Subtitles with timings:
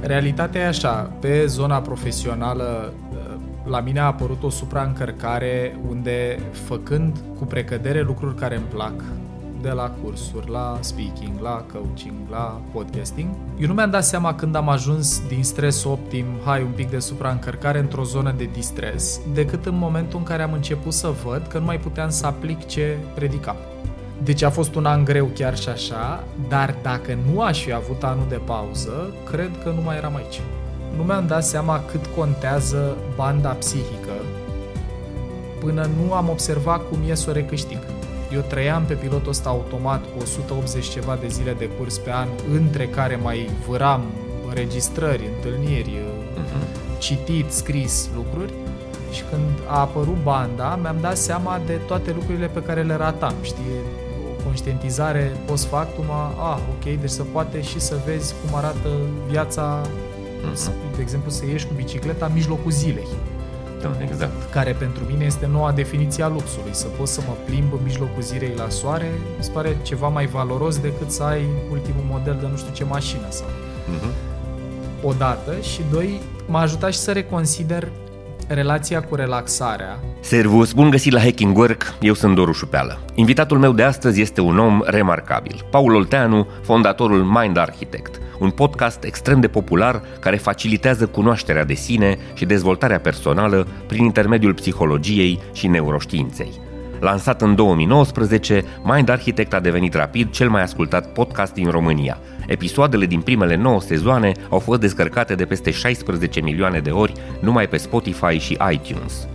[0.00, 2.92] Realitatea e așa, pe zona profesională
[3.64, 9.02] la mine a apărut o supraîncărcare unde, făcând cu precădere lucruri care îmi plac,
[9.62, 13.28] de la cursuri, la speaking, la coaching, la podcasting.
[13.58, 16.98] Eu nu mi-am dat seama când am ajuns din stres optim, hai un pic de
[16.98, 21.58] supraîncărcare într-o zonă de distres, decât în momentul în care am început să văd că
[21.58, 23.56] nu mai puteam să aplic ce predicam.
[24.22, 28.02] Deci a fost un an greu chiar și așa, dar dacă nu aș fi avut
[28.02, 30.40] anul de pauză, cred că nu mai eram aici.
[30.96, 34.12] Nu mi-am dat seama cât contează banda psihică
[35.58, 37.78] până nu am observat cum e să o recâștig.
[38.32, 42.28] Eu trăiam pe pilotul ăsta automat cu 180 ceva de zile de curs pe an,
[42.52, 44.02] între care mai vâram
[44.48, 46.98] înregistrări, întâlniri, uh-huh.
[46.98, 48.52] citit, scris lucruri
[49.12, 53.34] și când a apărut banda, mi-am dat seama de toate lucrurile pe care le ratam,
[53.42, 53.62] știi?
[54.58, 58.88] O conștientizare post factum a, ah, ok, deci se poate și să vezi cum arată
[59.28, 60.94] viața, uh-huh.
[60.96, 63.06] de exemplu, să ieși cu bicicleta în mijlocul zilei
[63.82, 64.50] da, exact.
[64.50, 66.70] Care pentru mine este noua definiție a luxului.
[66.74, 70.78] Să pot să mă plimb în mijlocul zilei la soare, îmi pare ceva mai valoros
[70.78, 73.46] decât să ai ultimul model de nu știu ce mașină sau.
[73.46, 74.12] Uh-huh.
[75.02, 77.88] O dată și doi, m-a ajutat și să reconsider
[78.48, 79.98] relația cu relaxarea.
[80.20, 82.98] Servus, bun găsit la Hacking Work, eu sunt Doru Șupeală.
[83.14, 89.04] Invitatul meu de astăzi este un om remarcabil, Paul Olteanu, fondatorul Mind Architect– un podcast
[89.04, 95.66] extrem de popular care facilitează cunoașterea de sine și dezvoltarea personală prin intermediul psihologiei și
[95.66, 96.66] neuroștiinței.
[97.00, 102.18] Lansat în 2019, Mind Architect a devenit rapid cel mai ascultat podcast din România.
[102.46, 107.68] Episoadele din primele 9 sezoane au fost descărcate de peste 16 milioane de ori numai
[107.68, 109.28] pe Spotify și iTunes.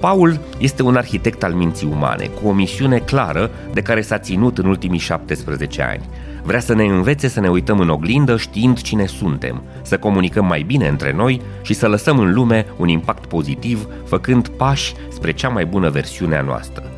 [0.00, 4.58] Paul este un arhitect al minții umane, cu o misiune clară de care s-a ținut
[4.58, 6.04] în ultimii 17 ani–
[6.46, 10.62] Vrea să ne învețe să ne uităm în oglindă știind cine suntem, să comunicăm mai
[10.62, 15.48] bine între noi și să lăsăm în lume un impact pozitiv, făcând pași spre cea
[15.48, 16.90] mai bună versiune a noastră.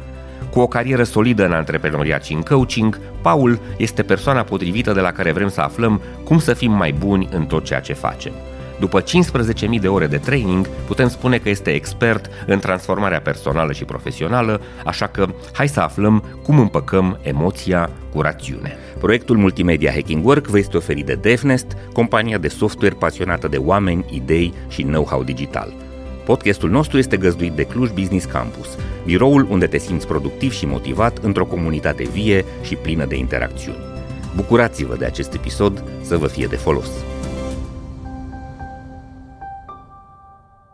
[0.51, 5.13] Cu o carieră solidă în antreprenoriat și în coaching, Paul este persoana potrivită de la
[5.13, 8.33] care vrem să aflăm cum să fim mai buni în tot ceea ce facem.
[8.81, 13.85] După 15.000 de ore de training, putem spune că este expert în transformarea personală și
[13.85, 18.77] profesională, așa că hai să aflăm cum împăcăm emoția cu rațiune.
[18.99, 24.05] Proiectul multimedia Hacking Work vă este oferit de DevNest, compania de software pasionată de oameni,
[24.11, 25.73] idei și know-how digital.
[26.25, 28.69] Podcastul nostru este găzduit de Cluj Business Campus,
[29.05, 33.79] biroul unde te simți productiv și motivat într-o comunitate vie și plină de interacțiuni.
[34.35, 36.91] Bucurați-vă de acest episod să vă fie de folos!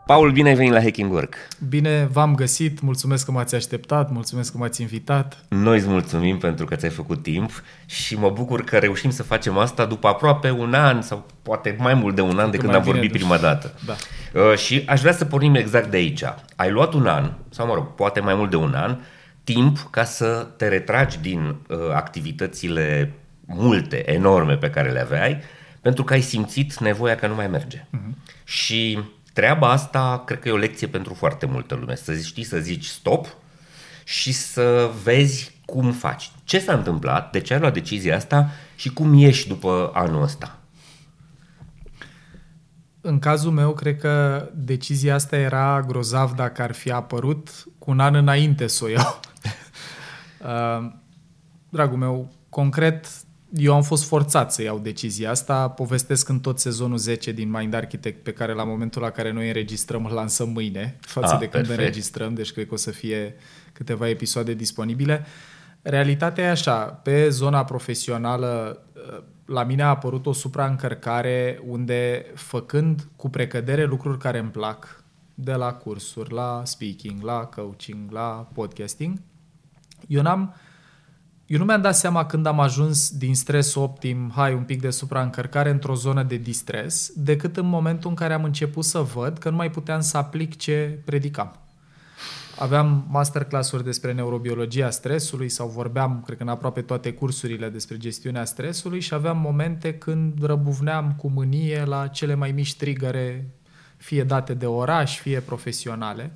[0.05, 1.35] Paul, bine ai venit la Hacking Work.
[1.69, 5.45] Bine v-am găsit, mulțumesc că m-ați așteptat, mulțumesc că m-ați invitat.
[5.49, 9.57] Noi îți mulțumim pentru că ți-ai făcut timp și mă bucur că reușim să facem
[9.57, 12.81] asta după aproape un an sau poate mai mult de un an de când am
[12.81, 13.73] vorbit prima dată.
[13.85, 13.95] Da.
[14.39, 16.23] Uh, și aș vrea să pornim exact de aici.
[16.55, 18.97] Ai luat un an, sau mă rog, poate mai mult de un an,
[19.43, 23.13] timp ca să te retragi din uh, activitățile
[23.45, 25.39] multe, enorme pe care le aveai,
[25.81, 27.79] pentru că ai simțit nevoia că nu mai merge.
[27.79, 28.33] Uh-huh.
[28.43, 28.99] Și
[29.35, 31.95] treaba asta cred că e o lecție pentru foarte multă lume.
[31.95, 33.35] Să știi să zici stop
[34.03, 36.31] și să vezi cum faci.
[36.43, 40.59] Ce s-a întâmplat, de ce ai luat decizia asta și cum ieși după anul ăsta?
[43.01, 47.99] În cazul meu, cred că decizia asta era grozav dacă ar fi apărut cu un
[47.99, 49.19] an înainte să o iau.
[50.39, 50.91] Uh,
[51.69, 53.07] dragul meu, concret,
[53.53, 55.69] eu am fost forțat să iau decizia asta.
[55.69, 59.47] Povestesc în tot sezonul 10 din Mind Architect, pe care la momentul la care noi
[59.47, 61.79] înregistrăm îl lansăm mâine, față ah, de când perfect.
[61.79, 63.35] înregistrăm, deci cred că o să fie
[63.73, 65.25] câteva episoade disponibile.
[65.81, 68.79] Realitatea e așa, pe zona profesională
[69.45, 75.03] la mine a apărut o supraîncărcare unde, făcând cu precădere lucruri care îmi plac,
[75.37, 79.21] de la cursuri, la speaking, la coaching, la podcasting,
[80.07, 80.55] eu n-am
[81.45, 84.89] eu nu mi-am dat seama când am ajuns din stres optim, hai, un pic de
[84.89, 89.49] supraîncărcare într-o zonă de distres, decât în momentul în care am început să văd că
[89.49, 91.59] nu mai puteam să aplic ce predicam.
[92.59, 98.45] Aveam masterclass-uri despre neurobiologia stresului sau vorbeam, cred că în aproape toate cursurile despre gestiunea
[98.45, 103.49] stresului și aveam momente când răbuvneam cu mânie la cele mai mici trigăre,
[103.97, 106.31] fie date de oraș, fie profesionale.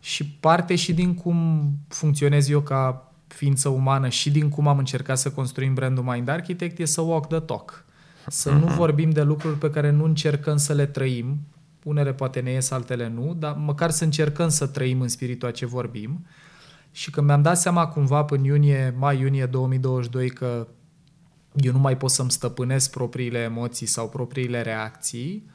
[0.00, 5.18] Și parte și din cum funcționez eu ca ființă umană și din cum am încercat
[5.18, 7.84] să construim brandul Mind Architect e să walk the talk.
[8.26, 8.76] Să nu mhm.
[8.76, 11.38] vorbim de lucruri pe care nu încercăm să le trăim.
[11.84, 15.50] Unele poate ne ies, altele nu, dar măcar să încercăm să trăim în spiritul a
[15.50, 16.26] ce vorbim.
[16.90, 20.66] Și când mi-am dat seama cumva până iunie, mai-iunie 2022 că
[21.54, 25.50] eu nu mai pot să-mi stăpânesc propriile emoții sau propriile reacții,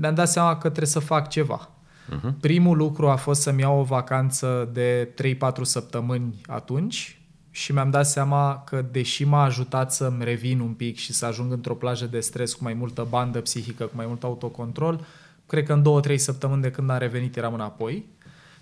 [0.00, 1.70] mi-am dat seama că trebuie să fac ceva.
[2.08, 2.32] Uh-huh.
[2.40, 7.20] Primul lucru a fost să-mi iau o vacanță de 3-4 săptămâni atunci
[7.50, 11.52] și mi-am dat seama că deși m-a ajutat să-mi revin un pic și să ajung
[11.52, 15.04] într-o plajă de stres cu mai multă bandă psihică, cu mai mult autocontrol,
[15.46, 18.04] cred că în 2-3 săptămâni de când am revenit eram înapoi.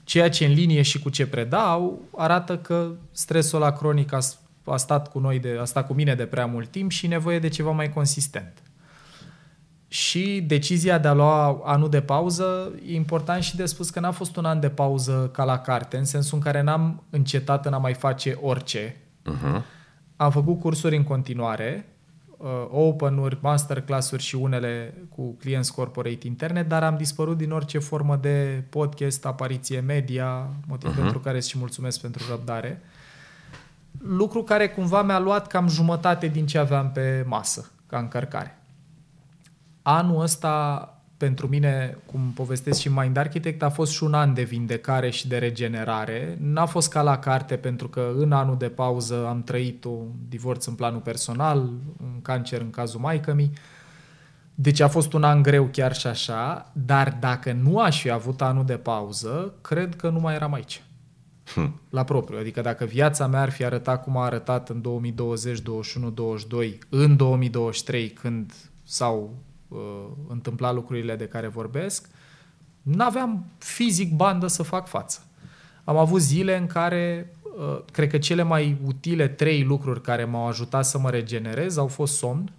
[0.05, 4.19] Ceea ce în linie și cu ce predau arată că stresul la cronic a,
[4.64, 7.38] a stat cu noi de, a stat cu mine de prea mult timp și nevoie
[7.38, 8.62] de ceva mai consistent.
[9.88, 14.11] Și decizia de a lua anul de pauză, e important și de spus că n-a
[14.11, 17.73] fost un an de pauză ca la carte, în sensul în care n-am încetat în
[17.73, 18.96] a mai face orice.
[18.96, 19.62] Uh-huh.
[20.17, 21.88] Am făcut cursuri în continuare,
[22.37, 28.17] uh, open-uri, masterclass-uri și unele cu clienți corporate interne, dar am dispărut din orice formă
[28.17, 30.96] de podcast, apariție media, motiv uh-huh.
[30.96, 32.82] pentru care și mulțumesc pentru răbdare.
[33.99, 38.57] Lucru care cumva mi-a luat cam jumătate din ce aveam pe masă, ca încărcare.
[39.90, 44.43] Anul ăsta, pentru mine, cum povestesc și Mind Architect, a fost și un an de
[44.43, 46.38] vindecare și de regenerare.
[46.40, 50.67] N-a fost ca la carte, pentru că în anul de pauză am trăit un divorț
[50.67, 51.58] în planul personal,
[52.02, 53.52] un cancer în cazul maicămii.
[54.55, 58.43] Deci a fost un an greu chiar și așa, dar dacă nu aș fi avut
[58.43, 60.82] anul de pauză, cred că nu mai eram aici.
[61.55, 61.81] Hm.
[61.90, 62.38] La propriu.
[62.38, 67.17] Adică dacă viața mea ar fi arătat cum a arătat în 2020, 21, 22, în
[67.17, 68.52] 2023, când
[68.85, 69.78] s-au uh,
[70.28, 72.08] întâmpla lucrurile de care vorbesc,
[72.82, 75.26] n-aveam fizic bandă să fac față.
[75.84, 80.46] Am avut zile în care, uh, cred că cele mai utile trei lucruri care m-au
[80.46, 82.52] ajutat să mă regenerez au fost somn,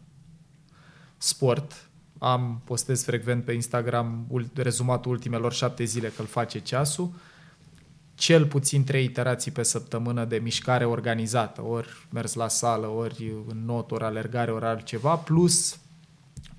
[1.17, 7.11] sport, am postez frecvent pe Instagram rezumatul ultimelor șapte zile că îl face ceasul,
[8.15, 13.65] cel puțin trei iterații pe săptămână de mișcare organizată, ori mers la sală, ori în
[13.65, 15.79] not, ori alergare, ori altceva, plus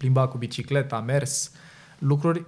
[0.00, 1.52] plimba cu bicicleta, mers,
[1.98, 2.46] lucruri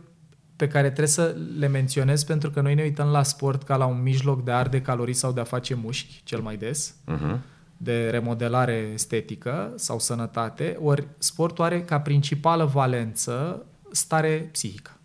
[0.56, 3.86] pe care trebuie să le menționez pentru că noi ne uităm la sport ca la
[3.86, 7.38] un mijloc de a arde calorii sau de a face mușchi, cel mai des, uh-huh.
[7.76, 14.96] de remodelare estetică sau sănătate, ori sportul are ca principală valență stare psihică.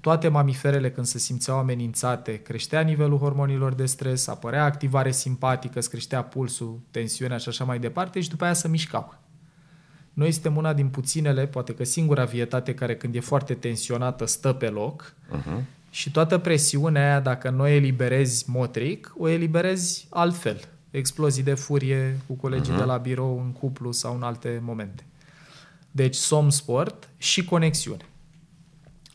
[0.00, 5.90] Toate mamiferele când se simțeau amenințate, creștea nivelul hormonilor de stres, apărea activare simpatică, îți
[5.90, 9.23] creștea pulsul, tensiunea și așa mai departe și după aia se mișcau.
[10.14, 14.52] Noi suntem una din puținele, poate că singura vietate care când e foarte tensionată stă
[14.52, 15.62] pe loc uh-huh.
[15.90, 20.60] și toată presiunea aia, dacă nu o eliberezi motric, o eliberezi altfel.
[20.90, 22.78] Explozii de furie cu colegii uh-huh.
[22.78, 25.04] de la birou, în cuplu sau în alte momente.
[25.90, 28.04] Deci somn, sport și conexiune.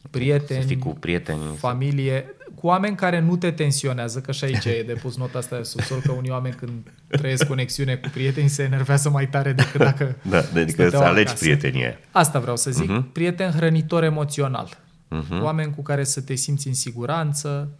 [0.09, 4.65] Prieteni, să fii cu prieteni, familie cu oameni care nu te tensionează, că și aici
[4.65, 6.71] e de pus nota asta de subsol, că unii oameni când
[7.07, 11.43] trăiesc conexiune cu prieteni se enervează mai tare decât dacă Da, adică să alegi acasă.
[11.43, 11.99] prietenie.
[12.11, 13.11] Asta vreau să zic, uh-huh.
[13.11, 14.77] prieten hrănitor emoțional.
[14.77, 15.41] Uh-huh.
[15.41, 17.77] Oameni cu care să te simți în siguranță.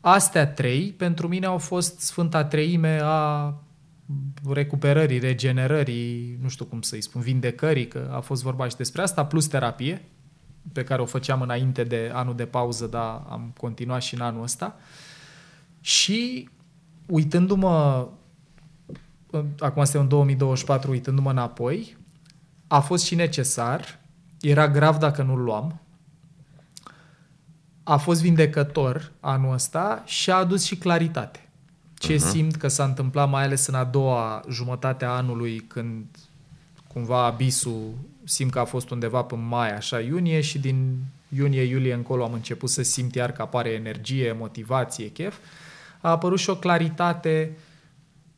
[0.00, 3.54] Astea trei, pentru mine au fost Sfânta Treime a
[4.52, 9.24] recuperării, regenerării, nu știu cum să-i spun, vindecării, că a fost vorba și despre asta,
[9.24, 10.02] plus terapie,
[10.72, 14.42] pe care o făceam înainte de anul de pauză, dar am continuat și în anul
[14.42, 14.76] ăsta.
[15.80, 16.48] Și
[17.06, 18.08] uitându-mă,
[19.58, 21.96] acum suntem în 2024, uitându-mă înapoi,
[22.66, 24.00] a fost și necesar,
[24.40, 25.80] era grav dacă nu-l luam,
[27.82, 31.48] a fost vindecător anul ăsta și a adus și claritate.
[31.94, 32.30] Ce uh-huh.
[32.30, 36.04] simt că s-a întâmplat mai ales în a doua jumătate a anului când
[36.86, 37.94] cumva abisul
[38.26, 40.98] simt că a fost undeva până mai, așa, iunie și din
[41.36, 45.36] iunie-iulie încolo am început să simt iar că apare energie, motivație, chef.
[46.00, 47.56] A apărut și o claritate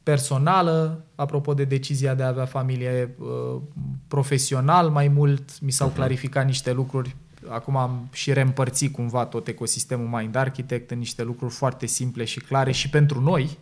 [0.02, 3.60] personală, apropo de decizia de a avea familie uh,
[4.08, 5.94] profesional mai mult, mi s-au uh-huh.
[5.94, 7.16] clarificat niște lucruri.
[7.48, 12.40] Acum am și reîmpărțit cumva tot ecosistemul Mind Architect în niște lucruri foarte simple și
[12.40, 13.58] clare și pentru noi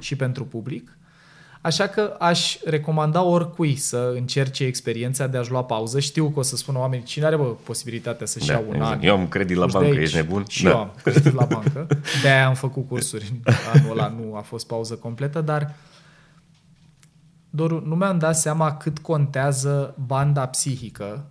[0.00, 0.96] și pentru public.
[1.64, 6.00] Așa că aș recomanda oricui să încerce experiența de a-și lua pauză.
[6.00, 9.02] Știu că o să spună oamenii, cine are bă, posibilitatea să-și da, ia un an?
[9.02, 10.44] Eu am credit la bancă, ești nebun?
[10.48, 10.70] Și da.
[10.70, 11.86] eu am credit la bancă.
[12.22, 13.32] De-aia am făcut cursuri.
[13.74, 15.74] Anul ăla nu a fost pauză completă, dar
[17.50, 21.24] Doru, nu mi-am dat seama cât contează banda psihică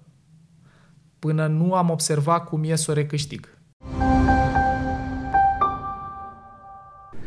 [1.20, 3.53] până nu am observat cum e să o recâștig.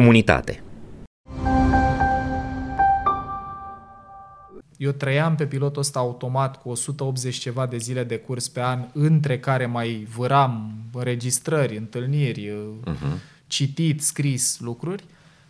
[0.00, 0.62] comunitate.
[4.76, 8.84] Eu trăiam pe pilotul ăsta automat cu 180 ceva de zile de curs pe an,
[8.92, 12.52] între care mai vâram înregistrări, întâlniri,
[12.86, 13.18] uh-huh.
[13.46, 15.04] citit, scris lucruri.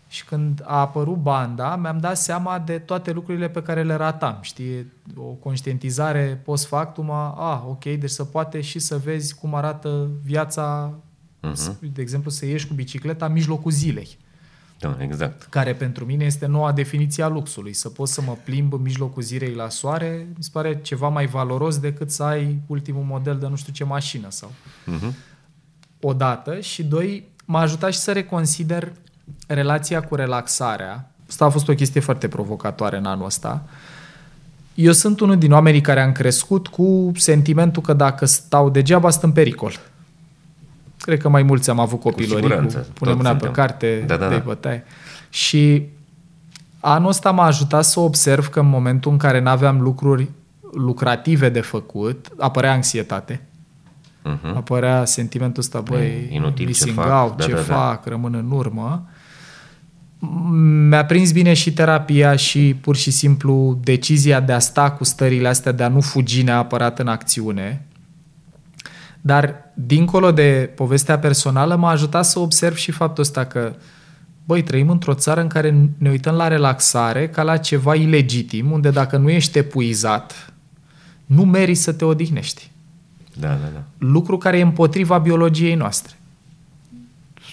[0.08, 4.38] Și când a apărut banda, mi-am dat seama de toate lucrurile pe care le ratam.
[4.40, 9.54] Știi, o conștientizare post factum a, ah, ok, deci să poate și să vezi cum
[9.54, 10.94] arată viața,
[11.42, 11.92] uh-huh.
[11.92, 14.18] de exemplu, să ieși cu bicicleta în mijlocul zilei.
[14.80, 15.42] Da, exact.
[15.42, 17.72] Care pentru mine este noua definiție a luxului.
[17.72, 21.26] Să pot să mă plimb în mijlocul zilei la soare, mi se pare ceva mai
[21.26, 24.52] valoros decât să ai ultimul model de nu știu ce mașină sau...
[24.86, 25.14] Uh-huh.
[26.00, 28.92] O dată și doi, m-a ajutat și să reconsider
[29.46, 31.10] relația cu relaxarea.
[31.28, 33.64] Asta a fost o chestie foarte provocatoare în anul ăsta.
[34.74, 39.22] Eu sunt unul din oamenii care am crescut cu sentimentul că dacă stau degeaba, sunt
[39.22, 39.72] în pericol.
[41.00, 44.28] Cred că mai mulți am avut copilării cu, cu punem mâna pe carte, da, da,
[44.28, 44.34] da.
[44.34, 44.84] de bătaie.
[45.30, 45.86] Și
[46.80, 50.28] anul ăsta m-a ajutat să observ că în momentul în care nu aveam lucruri
[50.72, 53.42] lucrative de făcut, apărea anxietate.
[54.20, 54.54] Uh-huh.
[54.54, 57.62] Apărea sentimentul ăsta, băi, inutil missing ce fac, out, da, ce da, da.
[57.62, 58.10] fac, da.
[58.10, 59.08] rămân în urmă.
[60.88, 65.48] Mi-a prins bine și terapia și pur și simplu decizia de a sta cu stările
[65.48, 67.86] astea, de a nu fugi neapărat în acțiune,
[69.20, 73.74] dar, dincolo de povestea personală, m-a ajutat să observ și faptul ăsta că,
[74.44, 78.90] băi, trăim într-o țară în care ne uităm la relaxare ca la ceva ilegitim, unde
[78.90, 80.52] dacă nu ești epuizat,
[81.26, 82.70] nu meri să te odihnești.
[83.38, 83.82] Da, da, da.
[83.98, 86.14] Lucru care e împotriva biologiei noastre.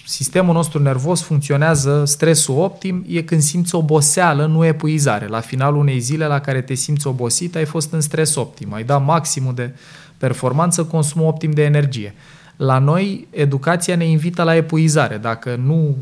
[0.06, 5.26] Sistemul nostru nervos funcționează, stresul optim e când simți oboseală, nu epuizare.
[5.26, 8.84] La finalul unei zile la care te simți obosit, ai fost în stres optim, ai
[8.84, 9.74] dat maximul de
[10.18, 12.14] performanță, consum optim de energie.
[12.56, 15.16] La noi, educația ne invită la epuizare.
[15.16, 15.96] Dacă nu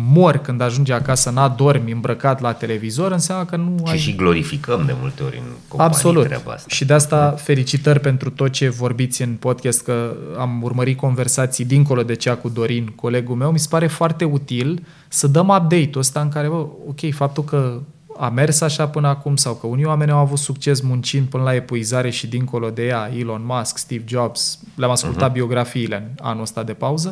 [0.00, 3.98] mori când ajungi acasă, n-adormi îmbrăcat la televizor, înseamnă că nu și ai...
[3.98, 6.24] Și glorificăm de multe ori în companii Absolut.
[6.24, 6.66] treaba asta.
[6.68, 12.02] Și de asta felicitări pentru tot ce vorbiți în podcast, că am urmărit conversații dincolo
[12.02, 13.50] de cea cu Dorin, colegul meu.
[13.50, 17.80] Mi se pare foarte util să dăm update-ul ăsta în care, bă, ok, faptul că
[18.18, 21.54] a mers așa până acum sau că unii oameni au avut succes muncind până la
[21.54, 25.32] epuizare și dincolo de ea, Elon Musk, Steve Jobs, le-am ascultat uh-huh.
[25.32, 27.08] biografiile în anul ăsta de pauză,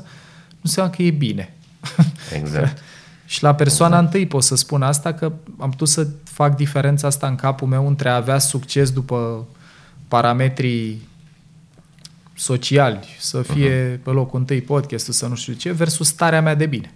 [0.50, 1.54] nu înseamnă că e bine.
[2.38, 2.78] Exact.
[3.26, 4.14] și la persoana exact.
[4.14, 7.86] întâi pot să spun asta că am putut să fac diferența asta în capul meu
[7.86, 9.46] între a avea succes după
[10.08, 11.08] parametrii
[12.34, 14.02] sociali, să fie uh-huh.
[14.02, 16.94] pe locul întâi podcastul, să nu știu ce, versus starea mea de bine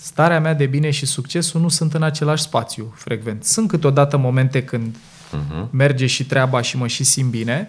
[0.00, 3.44] starea mea de bine și succesul nu sunt în același spațiu frecvent.
[3.44, 5.70] Sunt câteodată momente când uh-huh.
[5.70, 7.68] merge și treaba și mă și simt bine,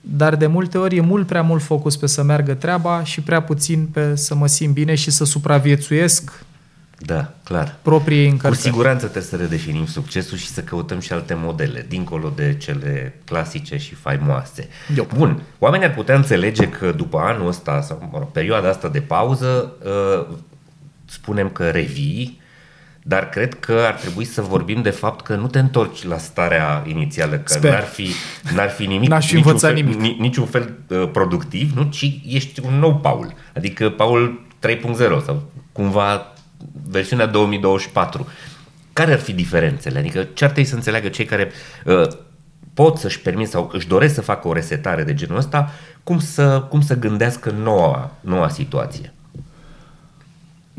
[0.00, 3.42] dar de multe ori e mult prea mult focus pe să meargă treaba și prea
[3.42, 6.44] puțin pe să mă simt bine și să supraviețuiesc
[6.98, 7.76] da, clar.
[7.82, 8.54] proprii încărcări.
[8.54, 13.20] Cu siguranță trebuie să redefinim succesul și să căutăm și alte modele, dincolo de cele
[13.24, 14.68] clasice și faimoase.
[14.96, 15.06] Eu.
[15.16, 19.00] Bun, oamenii ar putea înțelege că după anul ăsta sau mă rog, perioada asta de
[19.00, 20.36] pauză uh,
[21.06, 22.40] spunem că revii,
[23.02, 26.84] dar cred că ar trebui să vorbim de fapt că nu te întorci la starea
[26.86, 27.70] inițială, că Sper.
[27.70, 28.08] n-ar fi,
[28.54, 30.18] n-ar fi nimic, N-aș fi niciun, fel, nimic.
[30.18, 31.82] niciun fel uh, productiv, nu?
[31.82, 36.32] ci ești un nou Paul, adică Paul 3.0 sau cumva
[36.90, 38.26] versiunea 2024.
[38.92, 39.98] Care ar fi diferențele?
[39.98, 41.50] Adică ce ar trebui să înțeleagă cei care
[41.84, 42.06] uh,
[42.74, 45.70] pot să-și permit sau își doresc să facă o resetare de genul ăsta,
[46.04, 49.12] cum să, cum să gândească noua, noua situație?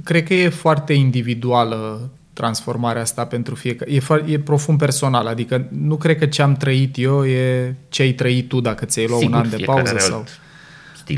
[0.04, 3.92] Cred că e foarte individuală transformarea asta pentru fiecare.
[3.92, 8.12] E, e profund personal, adică nu cred că ce am trăit eu e ce ai
[8.12, 9.96] trăit tu dacă ți-ai luat Sigur, un an de pauză.
[9.98, 10.25] sau.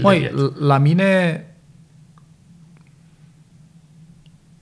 [0.01, 1.43] Măi, la mine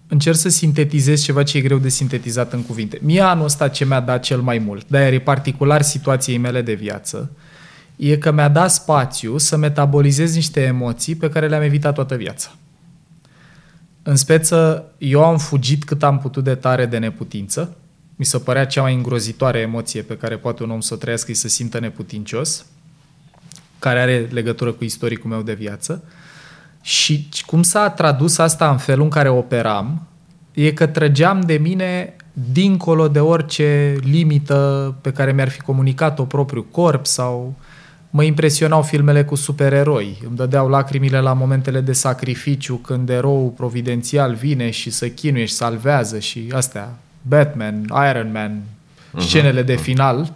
[0.08, 3.00] încerc să sintetizez ceva ce e greu de sintetizat în cuvinte.
[3.02, 6.74] Mie anul ăsta ce mi-a dat cel mai mult, dar e particular situației mele de
[6.74, 7.32] viață,
[7.96, 12.56] e că mi-a dat spațiu să metabolizez niște emoții pe care le-am evitat toată viața.
[14.10, 17.76] În speță, eu am fugit cât am putut de tare de neputință.
[18.16, 21.32] Mi se părea cea mai îngrozitoare emoție pe care poate un om să o trăiască,
[21.32, 22.66] e să simtă neputincios,
[23.80, 26.04] care are legătură cu istoricul meu de viață.
[26.82, 30.08] Și cum s-a tradus asta în felul în care operam,
[30.54, 32.16] e că trăgeam de mine
[32.52, 37.56] dincolo de orice limită pe care mi-ar fi comunicat-o propriu corp sau
[38.10, 40.22] mă impresionau filmele cu supereroi.
[40.28, 45.54] Îmi dădeau lacrimile la momentele de sacrificiu când erou providențial vine și să chinuie și
[45.54, 46.90] salvează și astea,
[47.22, 49.20] Batman, Iron Man, uh-huh.
[49.20, 50.34] scenele de final.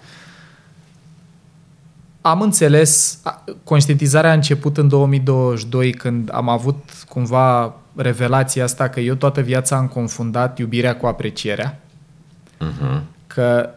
[2.21, 3.19] Am înțeles,
[3.63, 9.75] conștientizarea a început în 2022 când am avut cumva revelația asta că eu toată viața
[9.75, 11.79] am confundat iubirea cu aprecierea.
[12.59, 13.01] Uh-huh.
[13.27, 13.69] Că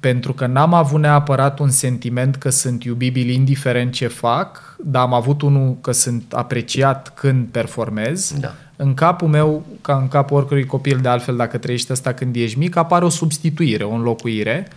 [0.00, 5.14] pentru că n-am avut neapărat un sentiment că sunt iubibil indiferent ce fac, dar am
[5.14, 8.34] avut unul că sunt apreciat când performez.
[8.40, 8.54] Da.
[8.76, 12.58] În capul meu, ca în capul oricărui copil de altfel, dacă trăiești asta când ești
[12.58, 14.68] mic, apare o substituire, o înlocuire.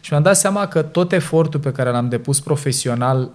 [0.00, 3.30] Și mi-am dat seama că tot efortul pe care l-am depus profesional,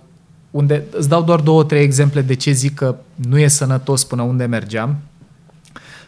[0.51, 4.21] unde îți dau doar două, trei exemple de ce zic că nu e sănătos până
[4.21, 4.97] unde mergeam,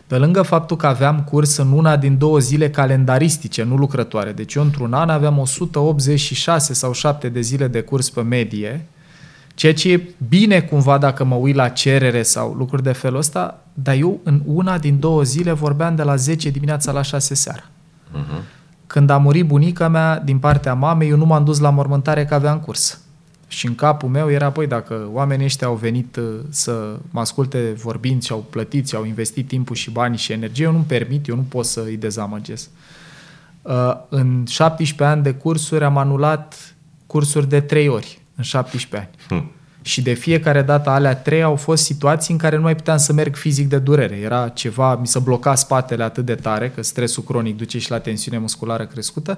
[0.07, 4.31] pe lângă faptul că aveam curs în una din două zile calendaristice, nu lucrătoare.
[4.31, 8.85] Deci eu într-un an aveam 186 sau 7 de zile de curs pe medie,
[9.53, 13.59] ceea ce e bine cumva dacă mă uit la cerere sau lucruri de felul ăsta,
[13.73, 17.63] dar eu în una din două zile vorbeam de la 10 dimineața la 6 seara.
[17.63, 18.43] Uh-huh.
[18.87, 22.33] Când a murit bunica mea din partea mamei, eu nu m-am dus la mormântare că
[22.33, 22.99] aveam curs.
[23.47, 27.73] Și în capul meu era, păi, dacă oamenii ăștia au venit uh, să mă asculte
[27.77, 31.27] vorbind și au plătit și au investit timpul și banii și energie, eu nu-mi permit,
[31.27, 32.69] eu nu pot să îi dezamăgesc.
[33.61, 36.75] Uh, în 17 ani de cursuri am anulat
[37.05, 39.09] cursuri de 3 ori în 17 ani.
[39.27, 39.51] Hmm.
[39.81, 43.13] Și de fiecare dată alea trei au fost situații în care nu mai puteam să
[43.13, 44.15] merg fizic de durere.
[44.15, 47.99] Era ceva, mi se bloca spatele atât de tare, că stresul cronic duce și la
[47.99, 49.37] tensiune musculară crescută,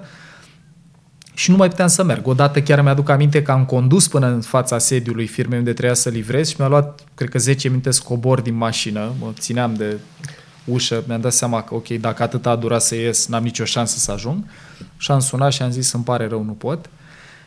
[1.38, 2.26] și nu mai puteam să merg.
[2.26, 6.08] Odată chiar mi-aduc aminte că am condus până în fața sediului firmei unde trebuia să
[6.08, 9.98] livrez și mi-a luat, cred că 10 minute scobor din mașină, mă țineam de
[10.64, 13.98] ușă, mi-am dat seama că, ok, dacă atât a durat să ies, n-am nicio șansă
[13.98, 14.44] să ajung.
[14.96, 16.90] Și am sunat și am zis, îmi pare rău, nu pot.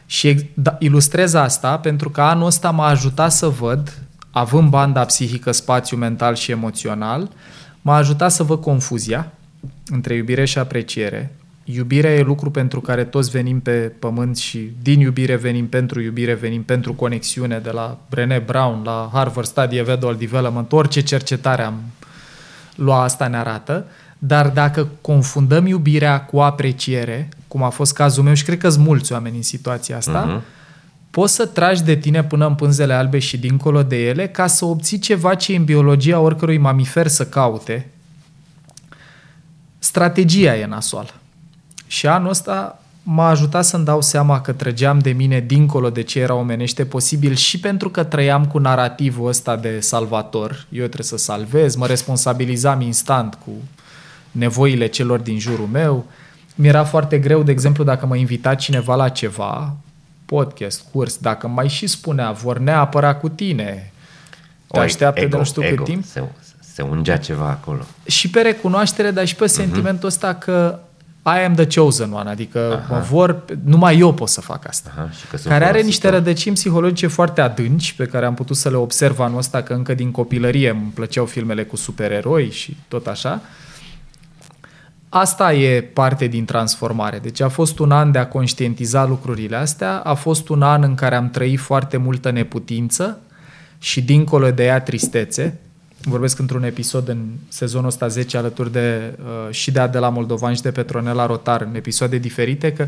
[0.05, 5.51] Și da, ilustrez asta pentru că anul ăsta m-a ajutat să văd, având banda psihică,
[5.51, 7.29] spațiu mental și emoțional,
[7.81, 9.31] m-a ajutat să văd confuzia
[9.85, 14.99] între iubire și apreciere, Iubirea e lucru pentru care toți venim pe pământ și din
[14.99, 19.87] iubire venim pentru iubire, venim pentru conexiune, de la Brené Brown la Harvard Study of
[19.87, 21.81] Adult Development, orice cercetare am
[22.75, 23.85] luat asta ne arată,
[24.17, 28.85] dar dacă confundăm iubirea cu apreciere, cum a fost cazul meu și cred că sunt
[28.85, 30.43] mulți oameni în situația asta, uh-huh.
[31.09, 34.65] poți să tragi de tine până în pânzele albe și dincolo de ele ca să
[34.65, 37.89] obții ceva ce în biologia oricărui mamifer să caute.
[39.79, 41.20] Strategia e nasoală.
[41.91, 46.19] Și anul ăsta m-a ajutat să-mi dau seama că trăgeam de mine dincolo de ce
[46.19, 50.65] era omenește posibil și pentru că trăiam cu narativul ăsta de salvator.
[50.69, 53.51] Eu trebuie să salvez, mă responsabilizam instant cu
[54.31, 56.05] nevoile celor din jurul meu.
[56.55, 59.75] Mi-era foarte greu, de exemplu, dacă mă invita cineva la ceva,
[60.25, 63.91] podcast, curs, dacă mai și spunea, vor neapăra cu tine,
[64.67, 65.75] te Oi, așteaptă ego, de nu știu ego.
[65.75, 66.05] cât timp.
[66.05, 66.23] Se,
[66.59, 67.81] se ungea ceva acolo.
[68.05, 69.53] Și pe recunoaștere, dar și pe uh-huh.
[69.53, 70.79] sentimentul ăsta că
[71.25, 72.95] I am the chosen one, adică Aha.
[72.95, 74.91] mă vor, numai eu pot să fac asta.
[74.97, 78.69] Aha, și că care are niște rădăcini psihologice foarte adânci, pe care am putut să
[78.69, 83.07] le observ anul ăsta, că încă din copilărie îmi plăceau filmele cu supereroi și tot
[83.07, 83.41] așa.
[85.09, 87.19] Asta e parte din transformare.
[87.19, 90.95] Deci a fost un an de a conștientiza lucrurile astea, a fost un an în
[90.95, 93.19] care am trăit foarte multă neputință
[93.77, 95.59] și dincolo de ea tristețe,
[96.03, 100.61] vorbesc într-un episod în sezonul ăsta 10 alături de uh, și de Adela Moldovan și
[100.61, 102.87] de Petronela Rotar în episoade diferite că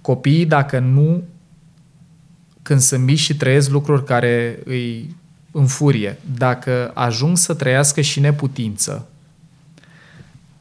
[0.00, 1.22] copiii dacă nu
[2.62, 5.16] când sunt mici și trăiesc lucruri care îi
[5.50, 9.08] înfurie, dacă ajung să trăiască și neputință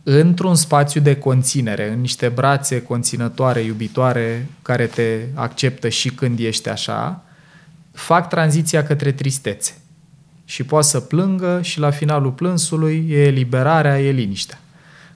[0.03, 6.69] într-un spațiu de conținere, în niște brațe conținătoare, iubitoare, care te acceptă și când ești
[6.69, 7.23] așa,
[7.91, 9.73] fac tranziția către tristețe
[10.45, 14.60] și poate să plângă și la finalul plânsului e eliberarea, e liniștea.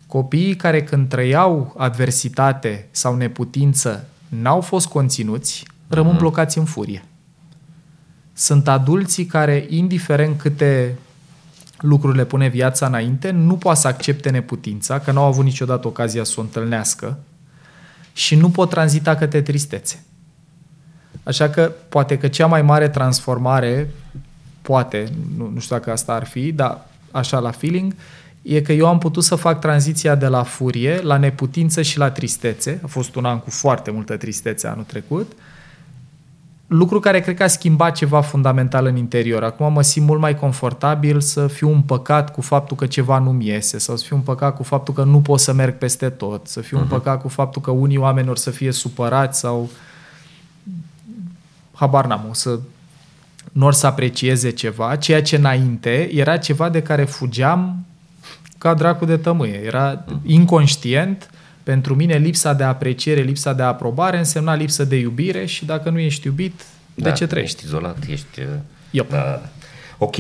[0.08, 6.20] Copiii care când trăiau adversitate sau neputință n-au fost conținuți, rămân mm-hmm.
[6.20, 7.04] blocați în furie.
[8.34, 10.98] Sunt adulții care, indiferent câte
[11.78, 16.24] lucruri le pune viața înainte, nu poate să accepte neputința, că n-au avut niciodată ocazia
[16.24, 17.20] să o întâlnească
[18.14, 20.04] și nu pot tranzita către tristețe.
[21.24, 23.90] Așa că poate că cea mai mare transformare
[24.68, 27.96] poate, nu, nu știu dacă asta ar fi, dar așa la feeling,
[28.42, 32.12] e că eu am putut să fac tranziția de la furie la neputință și la
[32.12, 32.80] tristețe.
[32.84, 35.32] A fost un an cu foarte multă tristețe anul trecut.
[36.68, 39.44] lucru care cred că a schimbat ceva fundamental în interior.
[39.44, 43.78] Acum mă simt mult mai confortabil să fiu împăcat cu faptul că ceva nu-mi iese
[43.78, 46.78] sau să fiu împăcat cu faptul că nu pot să merg peste tot, să fiu
[46.78, 46.82] uh-huh.
[46.82, 49.70] împăcat cu faptul că unii oameni or să fie supărați sau
[51.74, 52.60] habar n-am, o să
[53.52, 57.86] nu or să aprecieze ceva, ceea ce înainte era ceva de care fugeam
[58.58, 59.62] ca dracu de tămâie.
[59.66, 61.30] Era inconștient,
[61.64, 66.00] pentru mine lipsa de apreciere, lipsa de aprobare însemna lipsă de iubire și dacă nu
[66.00, 66.62] ești iubit,
[66.94, 67.56] de da, ce trăiești?
[67.56, 68.40] Ești izolat, ești...
[68.40, 68.46] uh,
[68.92, 69.10] Yep.
[69.10, 69.50] Da, da, da.
[69.98, 70.16] Ok.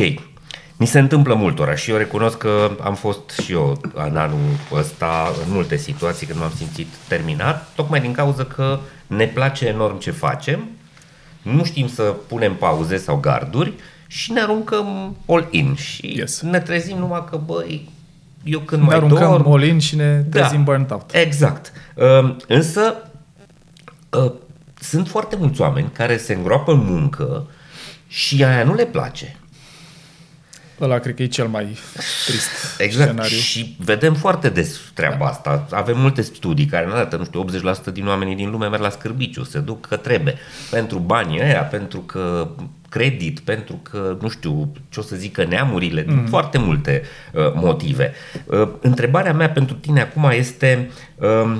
[0.78, 4.40] Mi se întâmplă multora și eu recunosc că am fost și eu în anul
[4.72, 10.00] ăsta în multe situații când m-am simțit terminat, tocmai din cauza că ne place enorm
[10.00, 10.68] ce facem,
[11.53, 13.73] nu știm să punem pauze sau garduri
[14.07, 16.41] și ne aruncăm all in și Yes.
[16.41, 17.89] ne trezim numai că, băi,
[18.43, 19.51] eu când Ne mai aruncăm dorm...
[19.51, 21.10] all-in și ne trezim burnt out.
[21.13, 21.71] Exact.
[21.95, 23.10] Uh, Însă
[24.10, 24.31] uh,
[24.79, 27.47] sunt foarte mulți oameni care se îngroapă în muncă
[28.07, 29.36] și aia nu le place.
[30.81, 31.77] Ăla cred că e cel mai
[32.28, 33.08] trist Exact.
[33.08, 33.38] scenariu.
[33.38, 35.68] Și vedem foarte des treaba asta.
[35.72, 37.46] Avem multe studii care ne arată, nu știu,
[37.90, 40.36] 80% din oamenii din lume merg la scârbiciu, se duc că trebuie.
[40.72, 42.50] Pentru banii ăia, pentru că
[42.90, 46.26] credit, pentru că, nu știu, ce o să zică neamurile, mm.
[46.26, 47.02] foarte multe
[47.34, 48.13] uh, motive.
[48.46, 51.58] Uh, întrebarea mea pentru tine acum este uh,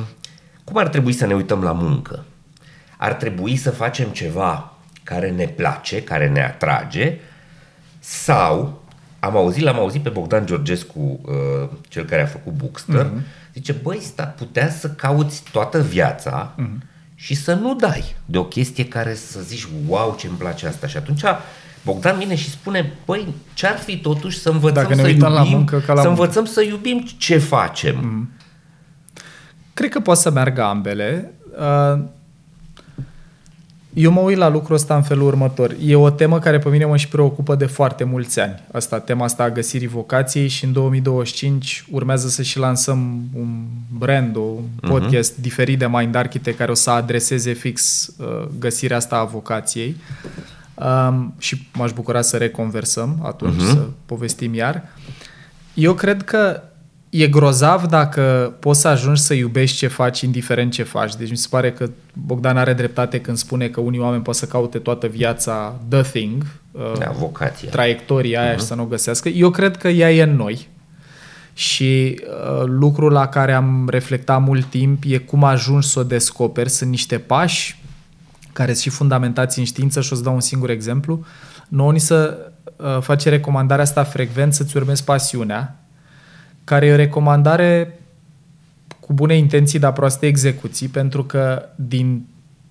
[0.64, 2.26] cum ar trebui să ne uităm la muncă?
[2.98, 7.18] Ar trebui să facem ceva care ne place, care ne atrage
[8.00, 8.84] sau
[9.20, 13.54] am auzit, l-am auzit pe Bogdan Georgescu, uh, cel care a făcut Bookster, mm-hmm.
[13.54, 16.86] zice, băi, sta, putea să cauți toată viața mm-hmm.
[17.16, 20.88] și să nu dai de o chestie care să zici, wow, ce îmi place asta.
[20.88, 21.22] Și atunci
[21.84, 25.52] Bogdan vine și spune, băi, ce-ar fi totuși să învățăm Dacă ne să uităm iubim,
[25.52, 26.22] la muncă ca la să muncă.
[26.22, 27.96] învățăm să iubim ce facem.
[27.96, 28.38] Mm-hmm.
[29.74, 31.32] Cred că poate să meargă ambele.
[31.60, 32.00] Uh,
[33.98, 35.76] Eu mă uit la lucrul ăsta în felul următor.
[35.86, 38.64] E o temă care pe mine mă și preocupă de foarte mulți ani.
[38.72, 43.66] Asta, tema asta a găsirii vocației și în 2025 urmează să și lansăm un
[43.98, 45.42] brand, un podcast uh-huh.
[45.42, 49.96] diferit de Mind Architect care o să adreseze fix uh, găsirea asta a vocației.
[50.76, 53.72] Um, și m-aș bucura să reconversăm atunci, uh-huh.
[53.72, 54.84] să povestim iar.
[55.74, 56.62] Eu cred că
[57.10, 61.15] e grozav dacă poți să ajungi să iubești ce faci, indiferent ce faci.
[61.15, 64.46] Deci mi se pare că Bogdan are dreptate când spune că unii oameni pot să
[64.46, 67.70] caute toată viața the thing, uh, Da, vocația.
[67.70, 68.58] traiectoria aia uh-huh.
[68.58, 69.30] și să nu o găsească.
[69.30, 70.67] Eu cred că ea e în noi.
[71.54, 76.70] Și uh, lucrul la care am reflectat mult timp e cum ajungi să o descoperi.
[76.70, 77.80] Sunt niște pași
[78.54, 81.26] care sunt și fundamentați în știință și o să dau un singur exemplu.
[81.67, 82.38] Nouă ni să
[82.76, 85.76] uh, face recomandarea asta frecvent să-ți urmezi pasiunea,
[86.68, 88.00] care e o recomandare
[89.00, 92.26] cu bune intenții, dar proaste execuții, pentru că din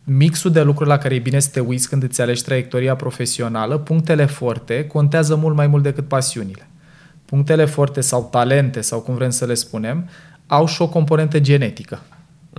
[0.05, 3.79] mixul de lucruri la care e bine să te uiți când îți alegi traiectoria profesională,
[3.79, 6.67] punctele forte contează mult mai mult decât pasiunile.
[7.25, 10.09] Punctele forte sau talente, sau cum vrem să le spunem,
[10.47, 12.03] au și o componentă genetică.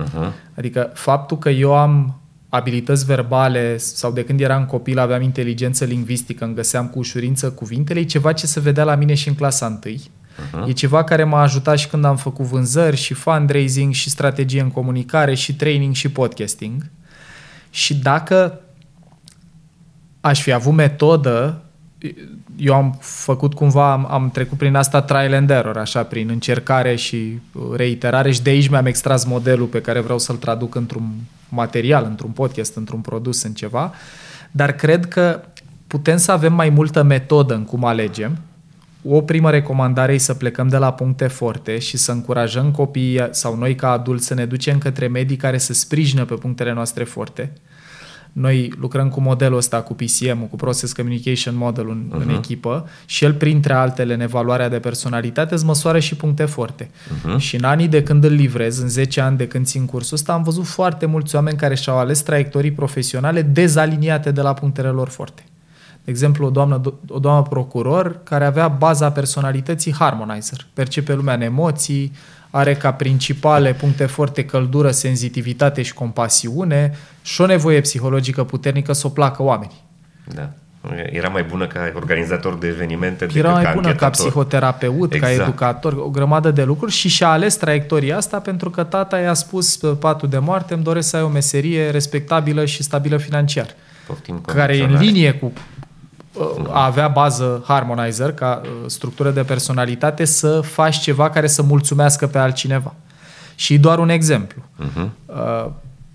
[0.02, 0.32] Uh-huh.
[0.54, 6.44] Adică faptul că eu am abilități verbale sau de când eram copil aveam inteligență lingvistică,
[6.44, 9.66] îmi găseam cu ușurință cuvintele, e ceva ce se vedea la mine și în clasa
[9.66, 10.10] întâi.
[10.38, 10.68] Uh-huh.
[10.68, 14.70] E ceva care m-a ajutat și când am făcut vânzări și fundraising și strategie în
[14.70, 16.90] comunicare și training și podcasting.
[17.70, 18.60] Și dacă
[20.20, 21.62] aș fi avut metodă,
[22.56, 26.94] eu am făcut cumva, am, am trecut prin asta trial and error, așa, prin încercare
[26.94, 27.38] și
[27.76, 31.10] reiterare și de aici mi-am extras modelul pe care vreau să-l traduc într-un
[31.48, 33.92] material, într-un podcast, într-un produs, în ceva.
[34.50, 35.40] Dar cred că
[35.86, 38.38] putem să avem mai multă metodă în cum alegem.
[39.02, 43.56] O primă recomandare e să plecăm de la puncte forte și să încurajăm copiii sau
[43.56, 47.52] noi ca adulți să ne ducem către medii care să sprijină pe punctele noastre forte.
[48.32, 52.22] Noi lucrăm cu modelul ăsta, cu PCM, cu Process Communication Model în, uh-huh.
[52.22, 56.84] în echipă și el, printre altele, în evaluarea de personalitate, îți măsoară și puncte forte.
[56.84, 57.38] Uh-huh.
[57.38, 60.32] Și în anii de când îl livrez, în 10 ani de când țin cursul ăsta,
[60.32, 65.08] am văzut foarte mulți oameni care și-au ales traiectorii profesionale dezaliniate de la punctele lor
[65.08, 65.42] forte.
[66.08, 71.40] De exemplu, o doamnă, o doamnă procuror care avea baza personalității harmonizer, percepe lumea în
[71.40, 72.12] emoții,
[72.50, 79.06] are ca principale puncte forte căldură, senzitivitate și compasiune și o nevoie psihologică puternică să
[79.06, 79.84] o placă oamenii.
[80.34, 80.50] Da.
[81.10, 84.26] Era mai bună ca organizator de evenimente Era decât mai ca bună ca anchetator.
[84.26, 85.36] psihoterapeut, exact.
[85.36, 89.34] ca educator, o grămadă de lucruri și și-a ales traiectoria asta pentru că tata i-a
[89.34, 93.66] spus pe patul de moarte îmi doresc să ai o meserie respectabilă și stabilă financiar.
[94.06, 95.52] Poftim care e în linie cu
[96.68, 102.26] a avea bază harmonizer ca uh, structură de personalitate să faci ceva care să mulțumească
[102.26, 102.94] pe altcineva.
[103.54, 104.62] Și doar un exemplu.
[104.62, 105.08] Uh-huh.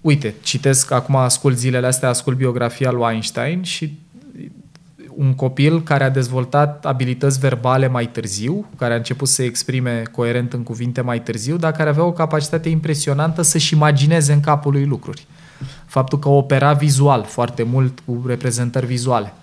[0.01, 3.97] uite, citesc, acum ascult zilele astea, ascult biografia lui Einstein și
[5.15, 10.01] un copil care a dezvoltat abilități verbale mai târziu, care a început să se exprime
[10.11, 14.71] coerent în cuvinte mai târziu, dar care avea o capacitate impresionantă să-și imagineze în capul
[14.71, 15.25] lui lucruri.
[15.85, 19.33] Faptul că opera vizual foarte mult cu reprezentări vizuale.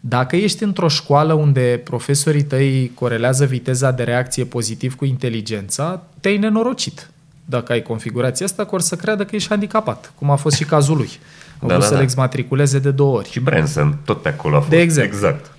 [0.00, 6.36] Dacă ești într-o școală unde profesorii tăi corelează viteza de reacție pozitiv cu inteligența, te-ai
[6.36, 7.10] nenorocit.
[7.44, 10.64] Dacă ai configurația asta, că or să creadă că ești handicapat, cum a fost și
[10.64, 11.10] cazul lui.
[11.58, 12.02] Au da, vrut da, să-l da.
[12.02, 13.30] exmatriculeze de două ori.
[13.30, 14.70] Și Branson, tot pe acolo a fost.
[14.70, 15.16] De exemplu.
[15.16, 15.52] exact.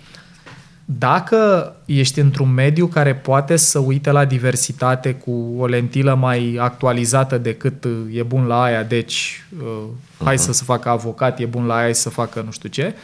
[0.97, 7.37] Dacă ești într-un mediu care poate să uite la diversitate cu o lentilă mai actualizată
[7.37, 9.83] decât e bun la aia, deci uh,
[10.23, 10.39] hai uh-huh.
[10.39, 12.95] să se facă avocat, e bun la aia să facă nu știu ce,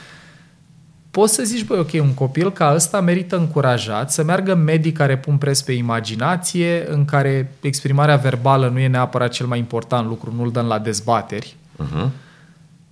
[1.16, 4.92] poți să zici, băi, ok, un copil ca ăsta merită încurajat să meargă în medii
[4.92, 10.08] care pun pres pe imaginație, în care exprimarea verbală nu e neapărat cel mai important
[10.08, 11.56] lucru, nu-l dăm la dezbateri.
[11.84, 12.10] Uh-huh.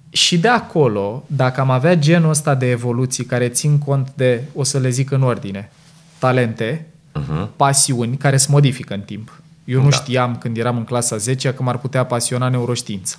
[0.10, 4.64] Și de acolo, dacă am avea genul ăsta de evoluții care țin cont de, o
[4.64, 5.72] să le zic în ordine,
[6.18, 6.88] talente,
[7.20, 7.48] uh-huh.
[7.56, 9.42] pasiuni care se modifică în timp.
[9.64, 9.96] Eu nu da.
[9.96, 13.16] știam când eram în clasa 10 că m-ar putea pasiona neuroștiința.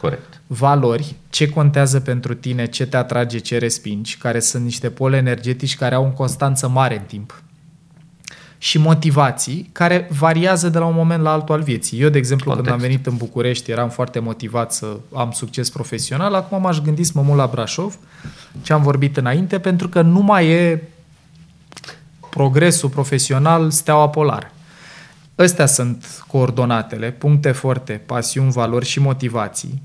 [0.00, 0.33] Corect.
[0.46, 5.76] Valori, ce contează pentru tine, ce te atrage, ce respingi, care sunt niște pole energetici
[5.76, 7.42] care au o constanță mare în timp.
[8.58, 12.00] Și motivații care variază de la un moment la altul al vieții.
[12.00, 12.70] Eu, de exemplu, Context.
[12.70, 16.34] când am venit în București, eram foarte motivat să am succes profesional.
[16.34, 17.98] Acum m-aș gândi să mă mult la Brașov,
[18.62, 20.82] ce am vorbit înainte, pentru că nu mai e
[22.30, 24.50] progresul profesional steaua polară.
[25.34, 29.82] Astea sunt coordonatele, puncte forte, pasiuni, valori și motivații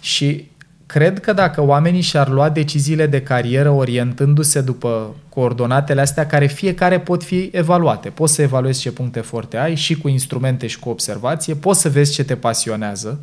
[0.00, 0.50] și
[0.86, 7.00] cred că dacă oamenii și-ar lua deciziile de carieră orientându-se după coordonatele astea, care fiecare
[7.00, 10.88] pot fi evaluate, poți să evaluezi ce puncte forte ai și cu instrumente și cu
[10.88, 13.20] observație, poți să vezi ce te pasionează,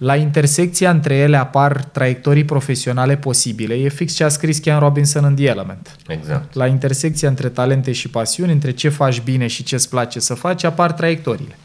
[0.00, 3.74] la intersecția între ele apar traiectorii profesionale posibile.
[3.74, 5.96] E fix ce a scris Ken Robinson în The Element.
[6.06, 6.54] Exact.
[6.54, 10.34] La intersecția între talente și pasiuni, între ce faci bine și ce îți place să
[10.34, 11.56] faci, apar traiectoriile.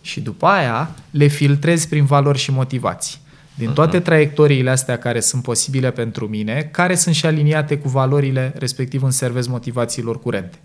[0.00, 3.18] Și după aia le filtrezi prin valori și motivații.
[3.54, 3.74] Din mhm.
[3.74, 9.02] toate traiectoriile astea care sunt posibile pentru mine, care sunt și aliniate cu valorile, respectiv
[9.02, 10.58] în servez motivațiilor curente.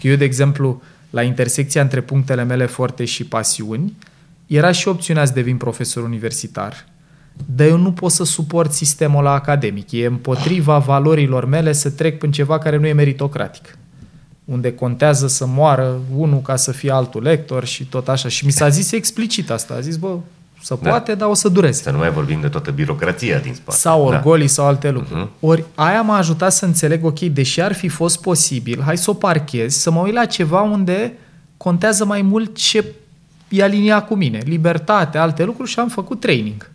[0.00, 3.96] Că eu, de exemplu, la intersecția între punctele mele forte și pasiuni,
[4.46, 6.86] era și opțiunea să devin profesor universitar,
[7.46, 9.92] dar eu nu pot să suport sistemul la academic.
[9.92, 13.78] E împotriva valorilor mele să trec prin ceva care nu e meritocratic
[14.46, 18.28] unde contează să moară unul ca să fie altul lector și tot așa.
[18.28, 19.74] Și mi s-a zis explicit asta.
[19.74, 20.18] A zis, bă,
[20.62, 20.88] să da.
[20.90, 21.82] poate, dar o să dureze.
[21.82, 23.78] Să nu mai vorbim de toată birocrația din spate.
[23.78, 24.16] Sau da.
[24.16, 24.52] orgolii da.
[24.52, 25.24] sau alte lucruri.
[25.24, 25.40] Uh-huh.
[25.40, 29.14] Ori aia m-a ajutat să înțeleg, ok, deși ar fi fost posibil, hai să o
[29.14, 31.12] parchez, să mă uit la ceva unde
[31.56, 32.84] contează mai mult ce
[33.48, 34.40] e alinia cu mine.
[34.44, 36.70] Libertate, alte lucruri și am făcut training.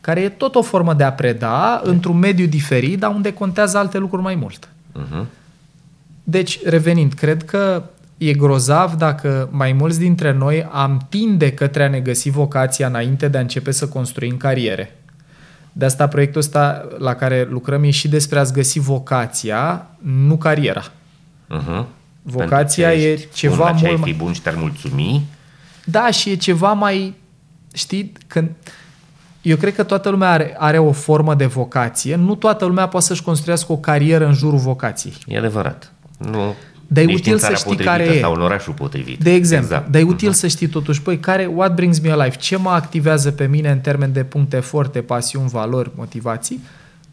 [0.00, 1.84] Care e tot o formă de a preda uh-huh.
[1.84, 4.68] într-un mediu diferit, dar unde contează alte lucruri mai mult.
[4.68, 5.24] Uh-huh.
[6.24, 7.82] Deci, revenind, cred că
[8.18, 13.28] e grozav dacă mai mulți dintre noi am tinde către a ne găsi vocația înainte
[13.28, 14.98] de a începe să construim cariere.
[15.72, 20.82] De asta proiectul ăsta la care lucrăm e și despre a-ți găsi vocația, nu cariera.
[20.82, 21.84] Uh-huh.
[22.22, 24.10] Vocația e ceva bun mult mai...
[24.10, 25.24] fi bun și te-ar mulțumi.
[25.84, 27.14] Da, și e ceva mai...
[27.72, 28.50] Știi, când...
[29.42, 32.14] Eu cred că toată lumea are, are o formă de vocație.
[32.14, 35.14] Nu toată lumea poate să-și construiască o carieră în jurul vocației.
[35.26, 35.92] E adevărat.
[36.18, 36.54] Nu
[36.86, 38.20] dar e util să știi care e.
[38.20, 39.22] Sau în orașul potrivit.
[39.22, 39.90] De exemplu, exact.
[39.90, 40.34] dar e util uh-huh.
[40.34, 42.36] să știi totuși, păi, care, what brings me alive?
[42.36, 46.60] Ce mă activează pe mine în termen de puncte forte, pasiuni, valori, motivații?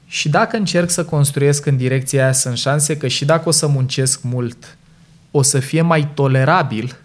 [0.07, 3.67] Și dacă încerc să construiesc în direcția aia, sunt șanse că și dacă o să
[3.67, 4.77] muncesc mult,
[5.31, 6.95] o să fie mai tolerabil,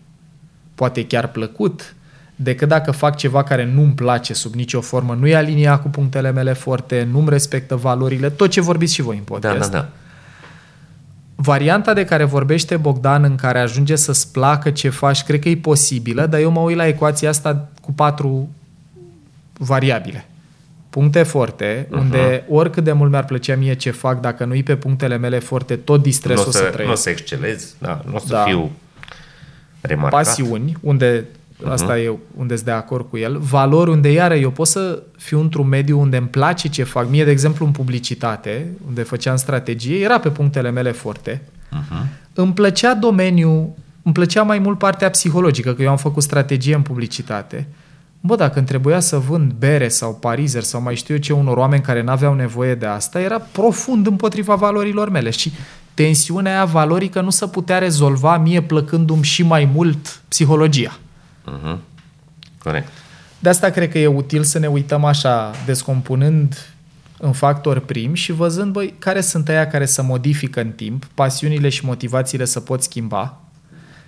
[0.75, 1.95] poate chiar plăcut,
[2.37, 6.33] decât dacă fac ceva care nu-mi place sub nicio formă, nu e aliniat cu punctele
[6.33, 9.59] mele forte, nu-mi respectă valorile, tot ce vorbiți și voi în podcast.
[9.59, 9.89] Da, da, da.
[11.39, 15.57] Varianta de care vorbește Bogdan în care ajunge să-ți placă ce faci, cred că e
[15.57, 18.49] posibilă, dar eu mă uit la ecuația asta cu patru
[19.53, 20.27] variabile.
[20.91, 21.99] Puncte forte, uh-huh.
[21.99, 25.77] unde oricât de mult mi-ar plăcea mie ce fac, dacă nu-i pe punctele mele forte,
[25.77, 26.87] tot distresul o să, să trăiesc.
[26.87, 28.43] Nu o să excelezi, da, nu o să da.
[28.43, 28.71] fiu
[29.81, 30.25] remarcat.
[30.25, 31.25] Pasiuni, unde
[31.65, 31.73] uh-huh.
[31.73, 35.41] asta e unde sunt de acord cu el, valori unde iară eu pot să fiu
[35.41, 37.11] într-un mediu unde îmi place ce fac.
[37.11, 41.43] Mie, de exemplu, în publicitate, unde făceam strategie, era pe punctele mele forte.
[41.43, 42.07] Uh-huh.
[42.35, 43.71] Îmi plăcea domeniul,
[44.03, 47.67] îmi plăcea mai mult partea psihologică, că eu am făcut strategie în publicitate.
[48.21, 51.57] Bă, dacă îmi trebuia să vând bere sau parizer sau mai știu eu ce unor
[51.57, 55.53] oameni care n-aveau nevoie de asta, era profund împotriva valorilor mele și
[55.95, 60.99] tensiunea aia valorică nu se putea rezolva mie plăcându-mi și mai mult psihologia.
[61.47, 61.79] Uh-huh.
[62.59, 62.89] Corect.
[63.39, 66.71] De asta cred că e util să ne uităm așa, descompunând
[67.19, 71.69] în factori primi și văzând, băi, care sunt aia care se modifică în timp, pasiunile
[71.69, 73.41] și motivațiile să pot schimba,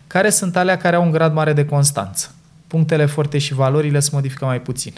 [0.06, 2.30] care sunt alea care au un grad mare de constanță.
[2.66, 4.92] Punctele forte și valorile se modifică mai puțin.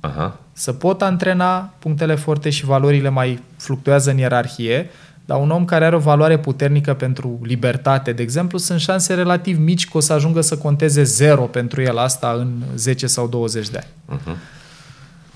[0.00, 0.38] Aha.
[0.52, 4.90] Să pot antrena, punctele forte și valorile mai fluctuează în ierarhie,
[5.24, 9.58] dar un om care are o valoare puternică pentru libertate, de exemplu, sunt șanse relativ
[9.58, 13.68] mici că o să ajungă să conteze zero pentru el asta în 10 sau 20
[13.68, 14.18] de ani.
[14.18, 14.36] Uh-huh.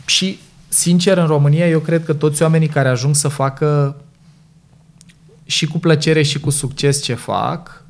[0.07, 3.96] Și, sincer, în România, eu cred că toți oamenii care ajung să facă
[5.44, 7.85] și cu plăcere și cu succes ce fac,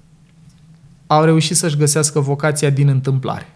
[1.06, 3.48] au reușit să-și găsească vocația din întâmplare.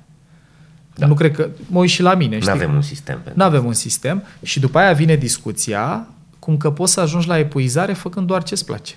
[0.94, 1.06] Da.
[1.06, 1.48] Nu cred că...
[1.66, 2.52] Mă uit și la mine, Nu știi?
[2.52, 6.06] avem un sistem pentru Nu avem un sistem și după aia vine discuția
[6.40, 8.94] cum că poți să ajungi la epuizare făcând doar ce-ți place.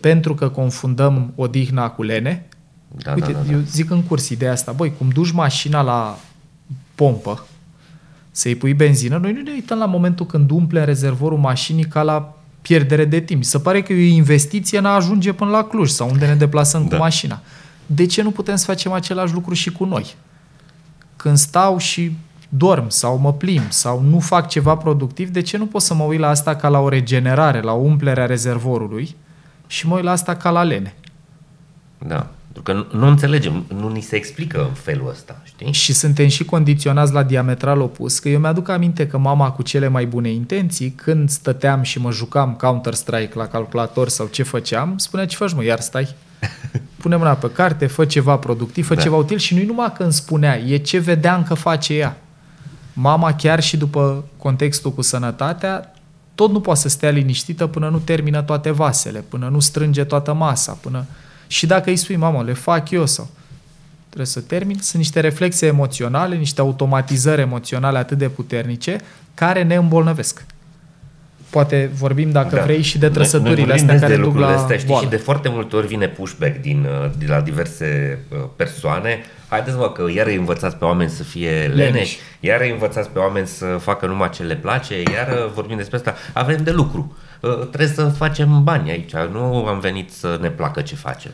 [0.00, 2.46] Pentru că confundăm odihna cu lene.
[2.88, 3.52] Da, Uite, da, da, da.
[3.52, 4.72] eu zic în curs ideea asta.
[4.72, 6.18] Băi, cum duci mașina la
[6.94, 7.46] pompă
[8.30, 12.36] să-i pui benzină, noi nu ne uităm la momentul când umple rezervorul mașinii ca la
[12.62, 13.44] pierdere de timp.
[13.44, 16.34] Se pare că e o investiție în a ajunge până la Cluj sau unde ne
[16.34, 16.96] deplasăm Da.
[16.96, 17.40] cu mașina.
[17.86, 20.14] De ce nu putem să facem același lucru și cu noi?
[21.18, 22.16] când stau și
[22.48, 26.04] dorm sau mă plimb sau nu fac ceva productiv, de ce nu pot să mă
[26.04, 29.16] uit la asta ca la o regenerare, la o umplere a rezervorului
[29.66, 30.94] și mă uit la asta ca la lene?
[31.98, 32.26] Da.
[32.52, 35.72] Pentru că nu, nu înțelegem, nu ni se explică în felul ăsta, știi?
[35.72, 39.88] Și suntem și condiționați la diametral opus, că eu mi-aduc aminte că mama cu cele
[39.88, 45.26] mai bune intenții, când stăteam și mă jucam Counter-Strike la calculator sau ce făceam, spunea
[45.26, 46.14] ce faci mă, iar stai?
[47.02, 48.98] Pune mâna pe carte, fă ceva productiv, fă Da.
[48.98, 49.02] da.
[49.02, 52.16] ceva util și nu-i numai că îmi spunea, e ce vedeam că face ea.
[53.00, 55.92] Mama chiar și după contextul cu sănătatea,
[56.34, 60.32] tot nu poate să stea liniștită până nu termină toate vasele, până nu strânge toată
[60.32, 61.06] masa, până...
[61.46, 63.28] Și dacă îi spui, mamă, le fac eu sau
[64.06, 69.00] trebuie să termin, sunt niște reflexe emoționale, niște automatizări emoționale atât de puternice
[69.34, 70.44] care ne îmbolnăvesc.
[71.50, 72.62] Poate vorbim, dacă da.
[72.62, 74.76] vrei, și de Noi- trăsăturile noi vorbim astea des care de duc lucrurile la astea,
[74.76, 75.04] știi, boală.
[75.04, 79.18] și de foarte multe ori vine pushback din, uh, de la diverse uh, persoane.
[79.48, 82.18] Haideți mă că iar îi învățați pe oameni să fie leneși, Leneși.
[82.40, 85.96] iar îi învățați pe oameni să facă numai ce le place, iar uh, vorbim despre
[85.96, 86.14] asta.
[86.32, 87.16] Avem de lucru.
[87.40, 89.12] Uh, Trebuie să facem bani aici.
[89.32, 91.30] Nu am venit să ne placă ce facem.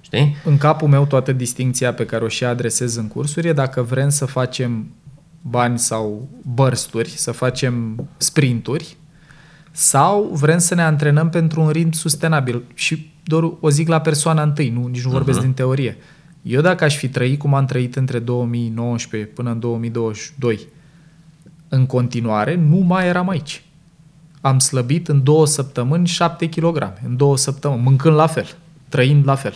[0.00, 0.36] Știi?
[0.44, 4.08] În capul meu toată distinția pe care o și adresez în cursuri e dacă vrem
[4.08, 4.94] să facem
[5.40, 8.96] bani sau bărsturi, să facem sprinturi,
[9.76, 12.62] sau vrem să ne antrenăm pentru un ritm sustenabil.
[12.74, 15.46] Și doar o zic la persoana întâi, nu, nici nu vorbesc Mhm.
[15.46, 15.96] din teorie.
[16.42, 20.58] Eu dacă aș fi trăit cum am trăit între 2019 până în 2022,
[21.68, 23.64] în continuare, nu mai eram aici.
[24.40, 28.46] Am slăbit în două săptămâni 7 kg, în două săptămâni, mâncând la fel,
[28.88, 29.54] trăind la fel.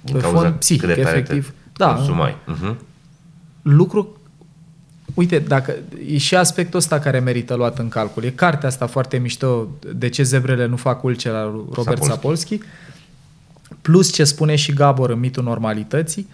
[0.00, 1.48] Din Pe cauza fond psihic, cât de tare efectiv.
[1.48, 2.36] te Da, consumai.
[2.54, 2.74] Uh-huh.
[3.62, 4.15] lucru
[5.16, 5.74] Uite, dacă,
[6.06, 8.24] e și aspectul ăsta care merită luat în calcul.
[8.24, 12.08] E cartea asta foarte mișto, De ce zebrele nu fac ulce la Robert Sapolsky.
[12.08, 12.60] Sapolsky.
[13.80, 16.28] Plus ce spune și Gabor în mitul normalității.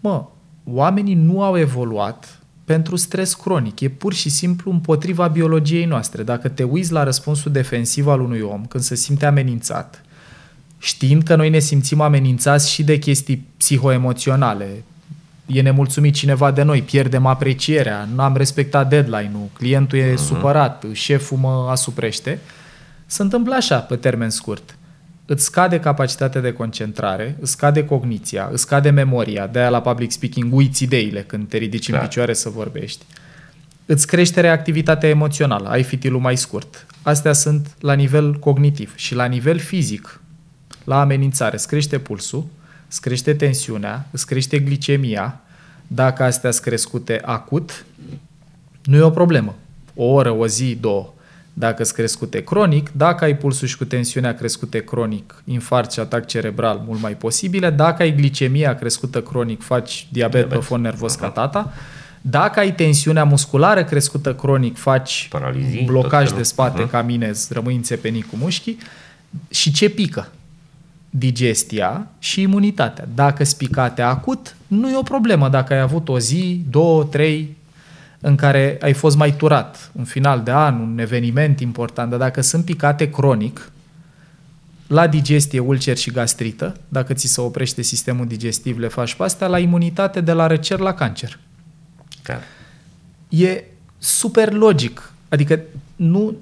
[0.00, 0.24] Mă,
[0.64, 3.80] oamenii nu au evoluat pentru stres cronic.
[3.80, 6.22] E pur și simplu împotriva biologiei noastre.
[6.22, 10.02] Dacă te uiți la răspunsul defensiv al unui om când se simte amenințat,
[10.78, 14.84] știind că noi ne simțim amenințați și de chestii psihoemoționale,
[15.52, 20.16] e nemulțumit cineva de noi, pierdem aprecierea, nu am respectat deadline-ul, clientul e uh-huh.
[20.16, 22.38] supărat, șeful mă asuprește,
[23.06, 24.76] se întâmplă așa pe termen scurt.
[25.26, 30.54] Îți scade capacitatea de concentrare, îți scade cogniția, îți scade memoria, de-aia la public speaking
[30.54, 32.00] uiți ideile când te ridici Clar.
[32.00, 33.04] în picioare să vorbești.
[33.86, 36.86] Îți crește reactivitatea emoțională, ai fitilul mai scurt.
[37.02, 40.20] Astea sunt la nivel cognitiv și la nivel fizic.
[40.84, 42.46] La amenințare îți crește pulsul,
[42.92, 45.40] îți crește tensiunea, îți crește glicemia.
[45.86, 47.84] Dacă astea sunt crescute acut,
[48.84, 49.54] nu e o problemă.
[49.94, 51.12] O oră, o zi, două.
[51.52, 56.26] Dacă sunt crescute cronic, dacă ai pulsul și cu tensiunea crescute cronic, infarct și atac
[56.26, 57.70] cerebral mult mai posibile.
[57.70, 60.58] Dacă ai glicemia crescută cronic, faci diabet, Diabet.
[60.58, 61.72] pe fond nervos ca tata.
[62.20, 66.36] Dacă ai tensiunea musculară crescută cronic, faci Paralizii, tot blocaj felul.
[66.36, 66.90] de spate Mhm.
[66.90, 68.78] ca mine, îți rămâi înțepenit cu mușchii.
[69.50, 70.28] Și ce pică?
[71.14, 73.08] Digestia și imunitatea.
[73.14, 77.56] Dacă spicate acut, nu e o problemă dacă ai avut o zi, două, trei
[78.20, 82.40] în care ai fost mai turat, un final de an, un eveniment important, dar dacă
[82.40, 83.70] sunt picate cronic,
[84.86, 89.46] la digestie, ulcer și gastrită, dacă ți se oprește sistemul digestiv, le faci pe astea,
[89.46, 91.38] la imunitate, de la răcer la cancer.
[92.22, 92.40] Clar.
[93.28, 93.64] E
[93.98, 95.12] super logic.
[95.28, 95.60] Adică
[95.96, 96.36] nu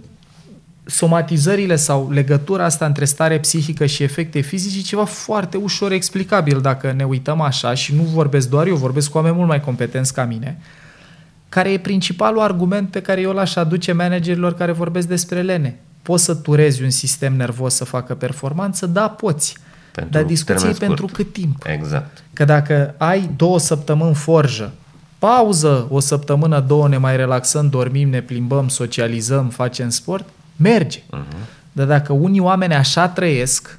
[0.90, 6.60] somatizările sau legătura asta între stare psihică și efecte fizice e ceva foarte ușor explicabil
[6.60, 10.14] dacă ne uităm așa și nu vorbesc doar eu, vorbesc cu oameni mult mai competenți
[10.14, 10.58] ca mine.
[11.48, 15.78] care e principalul argument pe care eu l-aș aduce managerilor care vorbesc despre lene.
[16.02, 18.86] Poți să turezi un sistem nervos să facă performanță?
[18.86, 19.56] Da, poți.
[19.92, 21.64] Pentru Dar discuția e pentru cât timp.
[21.66, 22.22] Exact.
[22.32, 24.72] Că dacă ai două săptămâni forjă,
[25.18, 30.98] pauză o săptămână, două, ne mai relaxăm, dormim, ne plimbăm, socializăm, facem sport, merge.
[30.98, 31.46] Uh-huh.
[31.72, 33.78] Dar dacă unii oameni așa trăiesc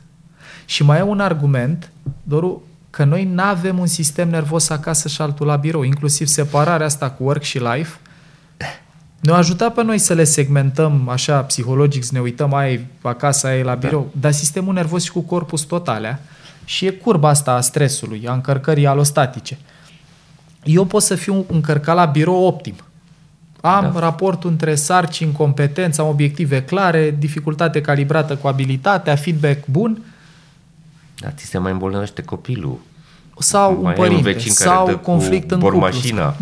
[0.65, 1.91] și mai e un argument,
[2.23, 6.85] Doru, că noi nu avem un sistem nervos acasă și altul la birou, inclusiv separarea
[6.85, 7.97] asta cu work și life,
[9.19, 13.63] ne-a ajutat pe noi să le segmentăm așa psihologic, să ne uităm ai acasă, ai
[13.63, 14.19] la birou, da.
[14.19, 16.19] dar sistemul nervos și cu corpus totalea
[16.65, 19.57] și e curba asta a stresului, a încărcării alostatice.
[20.63, 22.75] Eu pot să fiu încărcat la birou optim.
[23.61, 23.99] Am da.
[23.99, 30.01] raportul între sarcini, competență, am obiective clare, dificultate calibrată cu abilitatea, feedback bun.
[31.19, 32.79] Dar ți se mai îmbolnăvește copilul.
[33.37, 35.89] Sau mai un părinte, un sau conflict în cuplu.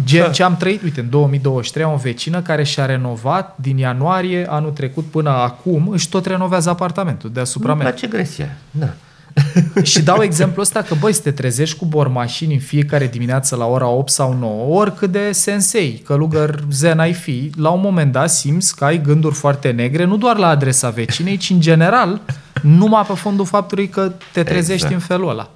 [0.06, 4.46] Gen ce am trăit, uite, în 2023 am o vecină care și-a renovat din ianuarie
[4.50, 7.92] anul trecut până acum, își tot renovează apartamentul deasupra mea.
[7.92, 8.58] ce gresia.
[8.72, 8.94] Da.
[9.84, 13.66] și dau exemplu ăsta că, băi, să te trezești cu bormașini în fiecare dimineață la
[13.66, 18.30] ora 8 sau 9, oricât de sensei, călugăr zen ai fi, la un moment dat
[18.30, 22.22] simți că ai gânduri foarte negre, nu doar la adresa vecinei, ci în general,
[22.62, 24.94] numai pe fondul faptului că te trezești exact.
[24.94, 25.52] în felul ăla.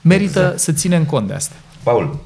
[0.00, 0.58] Merită exact.
[0.58, 1.54] să ținem cont de asta.
[1.82, 2.18] Paul,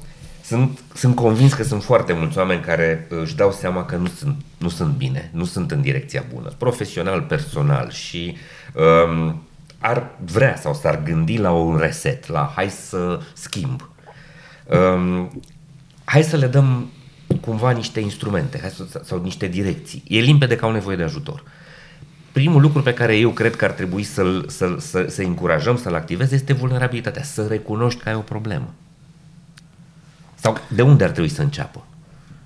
[0.43, 4.35] sunt, sunt convins că sunt foarte mulți oameni care își dau seama că nu sunt,
[4.57, 8.37] nu sunt bine, nu sunt în direcția bună, profesional, personal și
[8.73, 9.41] um,
[9.83, 13.89] ar vrea sau s-ar gândi la un reset, la hai să schimb.
[14.95, 15.41] Um,
[16.03, 16.89] hai să le dăm
[17.41, 20.03] cumva niște instrumente hai să, sau niște direcții.
[20.07, 21.43] E limpede că au nevoie de ajutor.
[22.31, 25.95] Primul lucru pe care eu cred că ar trebui să-l, să, să, să încurajăm, să-l
[25.95, 27.23] activeze, este vulnerabilitatea.
[27.23, 28.73] Să recunoști că ai o problemă.
[30.35, 31.85] Sau de unde ar trebui să înceapă?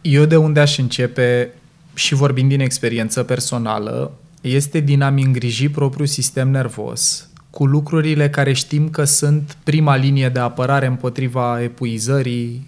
[0.02, 1.54] Eu de unde aș începe,
[1.94, 4.12] și vorbind din experiență personală,
[4.42, 7.27] este din a-mi îngriji propriul sistem nervos
[7.58, 12.68] cu lucrurile care știm că sunt prima linie de apărare împotriva epuizării,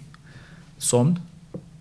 [0.76, 1.20] somn,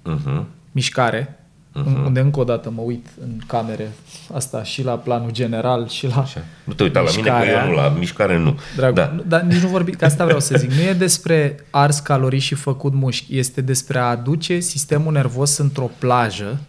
[0.06, 0.44] uh-huh.
[0.72, 1.40] mișcare,
[1.76, 2.06] uh-huh.
[2.06, 3.92] unde încă o dată mă uit în camere
[4.34, 6.44] asta și la planul general și la Așa.
[6.64, 8.60] Nu te uita la mine că eu nu, la mișcare nu.
[8.76, 9.12] Dragul, da.
[9.16, 10.72] nu, dar nici nu vorbi, că asta vreau să zic.
[10.72, 15.90] Nu e despre ars calorii și făcut mușchi, este despre a aduce sistemul nervos într-o
[15.98, 16.60] plajă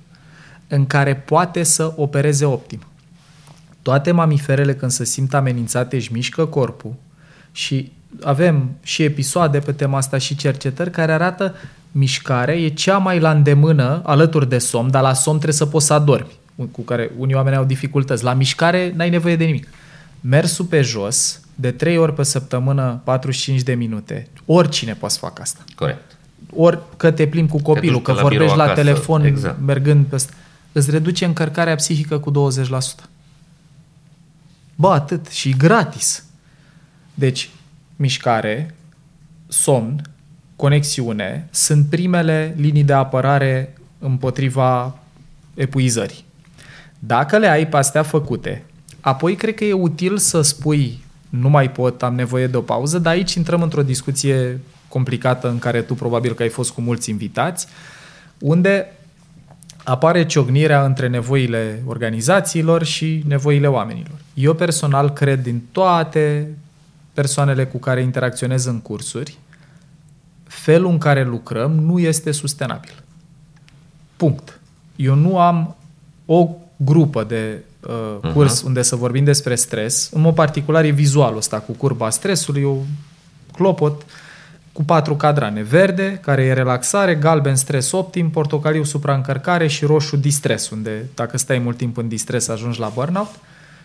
[0.68, 2.80] în care poate să opereze optim.
[3.82, 6.94] Toate mamiferele când se simt amenințate își mișcă corpul
[7.52, 11.54] și avem și episoade pe tema asta și cercetări care arată
[11.92, 15.86] mișcarea e cea mai la îndemână alături de somn, dar la somn trebuie să poți
[15.86, 16.30] să adormi,
[16.70, 18.24] cu care unii oameni au dificultăți.
[18.24, 19.68] La mișcare n-ai nevoie de nimic.
[20.20, 25.42] Mersul pe jos, de 3 ori pe săptămână, 45 de minute, oricine poate să facă
[25.42, 25.64] asta.
[25.74, 26.16] Corect.
[26.54, 28.80] Ori că te plimbi cu copilul, că la vorbești la acasă.
[28.80, 29.60] telefon exact.
[29.66, 30.32] mergând pe ăsta.
[30.72, 32.34] Îți reduce încărcarea psihică cu 20%.
[34.80, 35.26] Bă, atât.
[35.26, 36.24] Și gratis.
[37.14, 37.50] Deci,
[37.96, 38.74] mișcare,
[39.48, 40.02] somn,
[40.56, 44.98] conexiune sunt primele linii de apărare împotriva
[45.54, 46.24] epuizării.
[46.98, 48.64] Dacă le ai pe astea făcute,
[49.00, 52.98] apoi cred că e util să spui nu mai pot, am nevoie de o pauză,
[52.98, 57.10] dar aici intrăm într-o discuție complicată în care tu probabil că ai fost cu mulți
[57.10, 57.66] invitați,
[58.38, 58.92] unde
[59.90, 64.18] apare ciognirea între nevoile organizațiilor și nevoile oamenilor.
[64.34, 66.48] Eu personal cred din toate
[67.12, 69.38] persoanele cu care interacționez în cursuri,
[70.44, 73.02] felul în care lucrăm nu este sustenabil.
[74.16, 74.60] Punct.
[74.96, 75.76] Eu nu am
[76.26, 77.58] o grupă de
[78.22, 78.64] uh, curs uh-huh.
[78.64, 80.10] unde să vorbim despre stres.
[80.12, 82.86] În mod particular e vizualul ăsta cu curba stresului, eu
[83.52, 84.02] clopot
[84.80, 85.62] cu patru cadrane.
[85.62, 91.58] Verde, care e relaxare, galben stres optim, portocaliu supraîncărcare și roșu distres, unde dacă stai
[91.58, 93.28] mult timp în distres ajungi la burnout.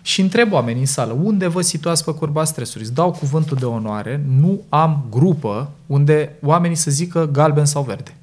[0.01, 2.85] Și întreb oamenii în sală, unde vă situați pe curba stresului?
[2.85, 8.15] Îți dau cuvântul de onoare, nu am grupă unde oamenii să zică galben sau verde.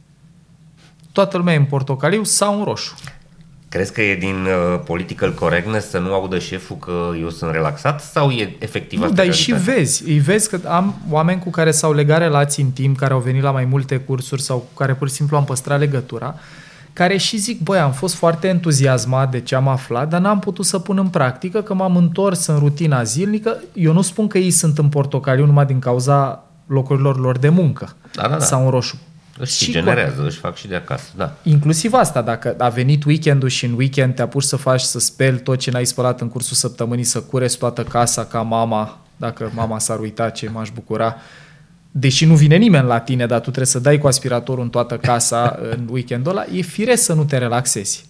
[1.12, 2.94] Toată lumea e în portocaliu sau în roșu.
[3.72, 8.00] Crezi că e din uh, political correctness să nu audă șeful că eu sunt relaxat
[8.00, 10.02] sau e efectiv Nu, dar și vezi.
[10.06, 13.42] Îi vezi că am oameni cu care s-au legat relații în timp, care au venit
[13.42, 16.34] la mai multe cursuri sau cu care pur și simplu am păstrat legătura,
[16.92, 20.64] care și zic, băi, am fost foarte entuziasmat de ce am aflat, dar n-am putut
[20.64, 23.62] să pun în practică, că m-am întors în rutina zilnică.
[23.72, 27.96] Eu nu spun că ei sunt în portocaliu numai din cauza locurilor lor de muncă
[28.12, 28.44] da, da, da.
[28.44, 28.96] sau în roșu.
[29.38, 30.26] Își și generează, cu...
[30.26, 31.36] își fac și de acasă, da.
[31.42, 35.38] Inclusiv asta, dacă a venit weekendul și în weekend te apuci să faci, să speli
[35.38, 39.78] tot ce n-ai spălat în cursul săptămânii, să cureți toată casa ca mama, dacă mama
[39.78, 41.16] s-ar uita ce m-aș bucura,
[41.90, 44.96] deși nu vine nimeni la tine, dar tu trebuie să dai cu aspiratorul în toată
[44.96, 48.06] casa în weekendul ăla, e firesc să nu te relaxezi.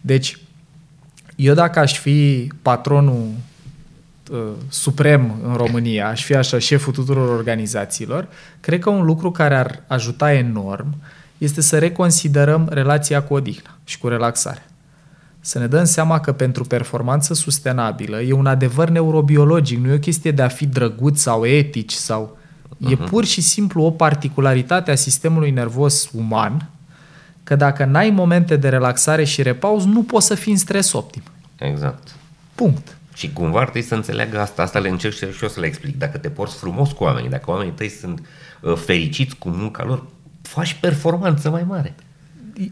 [0.00, 0.38] Deci,
[1.36, 3.51] eu dacă aș fi patronul uh,
[4.68, 8.28] suprem în România, aș fi așa șeful tuturor organizațiilor,
[8.60, 10.94] cred că un lucru care ar ajuta enorm
[11.38, 14.66] este să reconsiderăm relația cu odihnă și cu relaxare.
[15.40, 19.98] Să ne dăm seama că pentru performanță sustenabilă e un adevăr neurobiologic, nu e o
[19.98, 22.36] chestie de a fi drăguț sau etici sau...
[22.72, 22.90] Uh-huh.
[22.90, 26.68] E pur și simplu o particularitate a sistemului nervos uman
[27.44, 31.22] că dacă n-ai momente de relaxare și repaus, nu poți să fii în stres optim.
[31.56, 32.14] Exact.
[32.54, 32.96] Punct.
[33.14, 35.98] Și cumva ar trebui să înțeleagă asta, asta le încerc și eu să le explic.
[35.98, 38.26] Dacă te porți frumos cu oamenii, dacă oamenii tăi sunt
[38.60, 40.06] uh, fericiți cu munca lor,
[40.42, 41.94] faci performanță mai mare.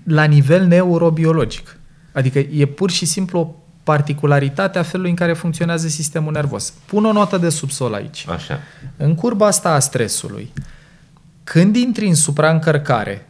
[0.05, 1.77] La nivel neurobiologic.
[2.13, 6.73] Adică e pur și simplu o particularitate a felului în care funcționează sistemul nervos.
[6.87, 8.27] Pun o notă de subsol aici.
[8.29, 8.59] Așa.
[8.97, 10.53] În curba asta a stresului,
[11.45, 13.27] când intri în supraîncărcare,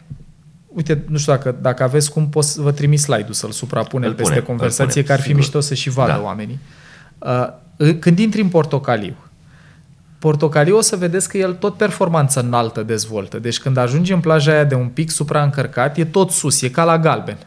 [0.69, 4.15] uite, nu știu dacă, dacă aveți cum pot să vă trimis slide-ul să-l suprapunem Îl
[4.15, 5.41] peste punem, conversație, îl punem, că ar fi sigur.
[5.41, 6.23] mișto să și vadă Da.
[6.23, 6.59] oamenii.
[6.63, 6.80] Uh,
[7.99, 9.14] când intri în portocaliu,
[10.18, 13.39] portocaliu o să vedeți că el tot performanță înaltă dezvoltă.
[13.39, 16.85] Deci când ajungi în plaja aia de un pic supraîncărcat, e tot sus, e ca
[16.85, 17.39] la galben.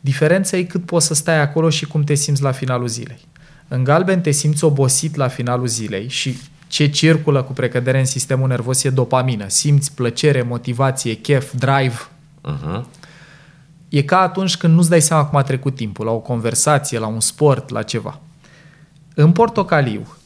[0.00, 3.20] Diferența e cât poți să stai acolo și cum te simți la finalul zilei.
[3.68, 8.48] În galben te simți obosit la finalul zilei și ce circulă cu precădere în sistemul
[8.48, 9.44] nervos e dopamină.
[9.48, 12.08] Simți plăcere, motivație, chef, drive.
[12.48, 12.82] Uh-huh.
[13.88, 17.06] E ca atunci când nu-ți dai seama cum a trecut timpul, la o conversație, la
[17.06, 18.20] un sport, la ceva.
[19.14, 20.16] În portocaliu,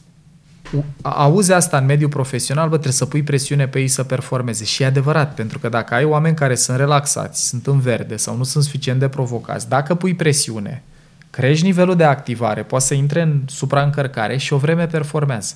[0.71, 4.63] u- auzi asta în mediul profesional, bă, trebuie să pui presiune pe ei să performeze.
[4.63, 8.37] Și e adevărat, pentru că dacă ai oameni care sunt relaxați, sunt în verde sau
[8.37, 10.83] nu sunt suficient de provocați, dacă pui presiune,
[11.29, 15.55] crești nivelul de activare, poate să intre în supraîncărcare și o vreme performează.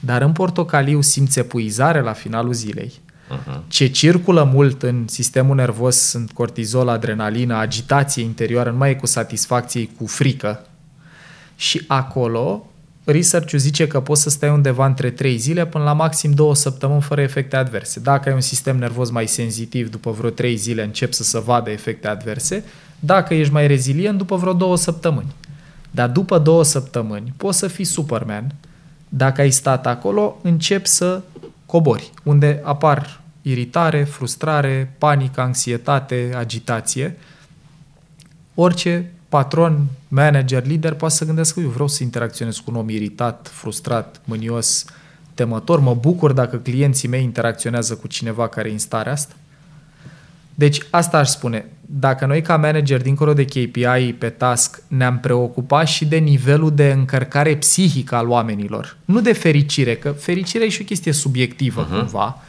[0.00, 2.92] Dar în portocaliu simți epuizare la finalul zilei.
[2.92, 3.60] Uh-huh.
[3.68, 9.06] Ce circulă mult în sistemul nervos sunt cortizol, adrenalină, agitație interioară, nu mai e cu
[9.06, 10.66] satisfacție, e cu frică.
[11.62, 12.66] Și acolo,
[13.04, 17.02] research zice că poți să stai undeva între 3 zile până la maxim 2 săptămâni
[17.02, 18.00] fără efecte adverse.
[18.00, 21.70] Dacă ai un sistem nervos mai senzitiv, după vreo 3 zile încep să se vadă
[21.70, 22.64] efecte adverse.
[23.00, 25.34] Dacă ești mai rezilient, după vreo 2 săptămâni.
[25.90, 28.54] Dar după 2 săptămâni poți să fii Superman.
[29.08, 31.22] Dacă ai stat acolo, începi să
[31.66, 37.16] cobori, unde apar iritare, frustrare, panică, anxietate, agitație.
[38.54, 43.50] Orice patron, manager, lider poate să gândească, eu vreau să interacționez cu un om iritat,
[43.52, 44.84] frustrat, mânios,
[45.34, 49.34] temător, mă bucur dacă clienții mei interacționează cu cineva care e în starea asta.
[50.54, 55.86] Deci asta aș spune, dacă noi ca manager, dincolo de KPI pe task, ne-am preocupat
[55.86, 60.82] și de nivelul de încărcare psihică al oamenilor, nu de fericire, că fericirea e și
[60.82, 61.98] o chestie subiectivă uh-huh.
[61.98, 62.42] cumva,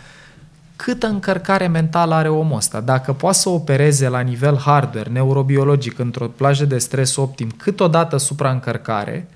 [0.83, 2.79] câtă încărcare mentală are omul ăsta.
[2.79, 9.27] Dacă poate să opereze la nivel hardware, neurobiologic, într-o plajă de stres optim, câteodată supraîncărcare,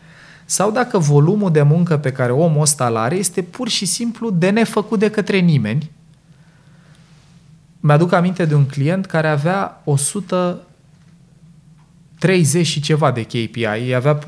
[0.46, 4.30] sau dacă volumul de muncă pe care omul ăsta îl are este pur și simplu
[4.30, 5.92] de nefăcut de către nimeni.
[7.80, 9.82] Mi-aduc aminte de un client care avea
[12.20, 13.64] 130 și ceva de KPI.
[13.64, 14.20] Ei avea,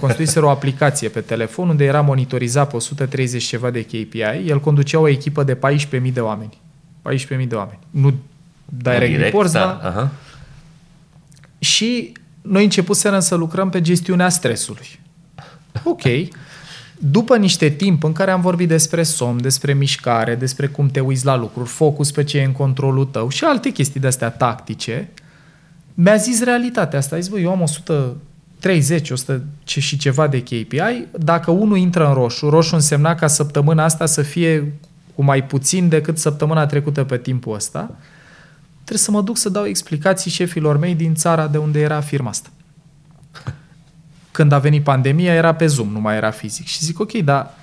[0.00, 4.46] construiseră o aplicație pe telefon unde era monitorizat pe 130 și ceva de KPI.
[4.46, 6.58] El conducea o echipă de 14.000 de oameni.
[7.40, 7.78] 14.000 de oameni.
[7.90, 8.14] Nu
[8.64, 9.58] direct, direct reports, da.
[9.58, 9.90] dar...
[9.92, 10.10] Aha.
[11.58, 12.12] Și
[12.42, 14.98] noi începuserăm să lucrăm pe gestiunea stresului.
[15.84, 16.02] Ok.
[17.00, 21.24] După niște timp în care am vorbit despre somn, despre mișcare, despre cum te uiți
[21.24, 25.08] la lucruri, focus pe ce e în controlul tău și alte chestii de-astea tactice,
[26.00, 27.16] mi-a zis realitatea asta.
[27.16, 31.06] A zis, bă, eu am 130, 100 ce și ceva de KPI.
[31.18, 34.72] Dacă unul intră în roșu, roșu însemna ca săptămâna asta să fie
[35.14, 37.90] cu mai puțin decât săptămâna trecută pe timpul ăsta,
[38.74, 42.28] trebuie să mă duc să dau explicații șefilor mei din țara de unde era firma
[42.28, 42.48] asta.
[44.30, 46.66] Când a venit pandemia, era pe Zoom, nu mai era fizic.
[46.66, 47.54] Și zic, ok, dar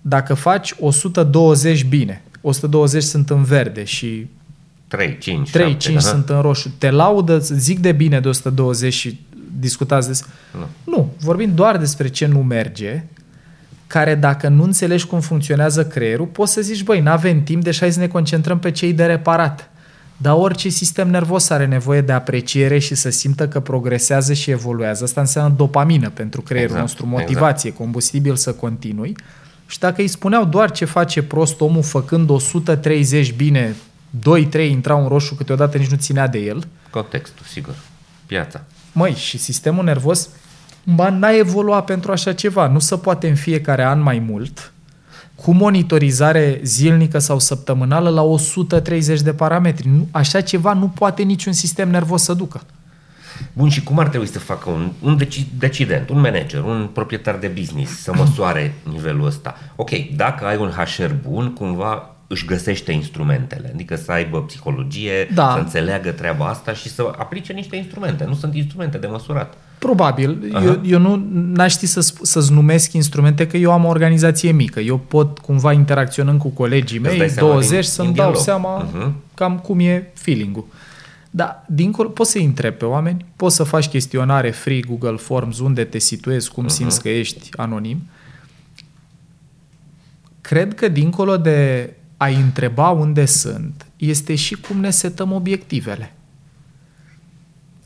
[0.00, 4.26] dacă faci 120 bine, 120 sunt în verde și
[4.88, 6.08] 3, 5, 3, 7, 5 aha.
[6.08, 9.20] sunt în roșu, te laudă, zic de bine de 120 și
[9.58, 10.30] discutați despre...
[10.58, 10.66] Nu.
[10.84, 13.04] Nu, vorbim doar despre ce nu merge,
[13.86, 17.92] care dacă nu înțelegi cum funcționează creierul, poți să zici, băi, n-avem timp, deci hai
[17.92, 19.70] să ne concentrăm pe cei de reparat.
[20.16, 25.04] Dar orice sistem nervos are nevoie de apreciere și să simtă că progresează și evoluează.
[25.04, 29.16] Asta înseamnă dopamină pentru creierul Exact, nostru, motivație, combustibil să continui.
[29.66, 33.74] Și dacă îi spuneau doar ce face prost omul făcând 130 bine,
[34.56, 37.74] 2-3 intrau în roșu, câteodată nici nu ținea de el, Contextul, sigur.
[38.26, 38.60] Piața.
[38.92, 40.28] Măi, și sistemul nervos
[40.84, 42.66] ba, n-a evoluat pentru așa ceva.
[42.66, 44.72] Nu se poate în fiecare an mai mult,
[45.34, 49.88] cu monitorizare zilnică sau săptămânală la 130 de parametri.
[49.88, 52.60] Nu, așa ceva nu poate niciun sistem nervos să ducă.
[53.52, 57.36] Bun, și cum ar trebui să facă un, un deci, decident, un manager, un proprietar
[57.36, 59.58] de business să măsoare nivelul ăsta?
[59.76, 65.52] Ok, dacă ai un HR bun, cumva își găsește instrumentele, adică să aibă psihologie, Da.
[65.54, 68.24] să înțeleagă treaba asta și să aplice niște instrumente.
[68.24, 69.54] Nu sunt instrumente de măsurat.
[69.78, 70.50] Probabil.
[70.52, 70.64] Aha.
[70.64, 74.50] Eu, eu nu n-aș ști să, sp- să-ți numesc instrumente, că eu am o organizație
[74.52, 74.80] mică.
[74.80, 78.24] Eu pot, cumva, interacționând cu colegii Îți mei, dai seama 20, din- să-mi din dau
[78.26, 78.44] dialog.
[78.44, 79.14] seama Mhm.
[79.34, 80.64] cam cum e feeling-ul.
[81.30, 85.84] Da, dincolo, poți să-i întrebi pe oameni, poți să faci chestionare free, Google Forms, unde
[85.84, 88.02] te situezi, cum simți că ești anonim.
[90.40, 96.12] Cred că dincolo de a-i întreba unde sunt, este și cum ne setăm obiectivele.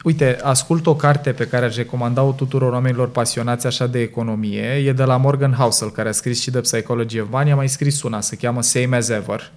[0.02, 4.62] Uite, ascult o carte pe care aș recomanda-o tuturor oamenilor pasionați așa de economie.
[4.62, 7.52] E de la Morgan Housel, care a scris și The Psychology of Money.
[7.52, 9.52] A mai scris una, se cheamă Same as Ever,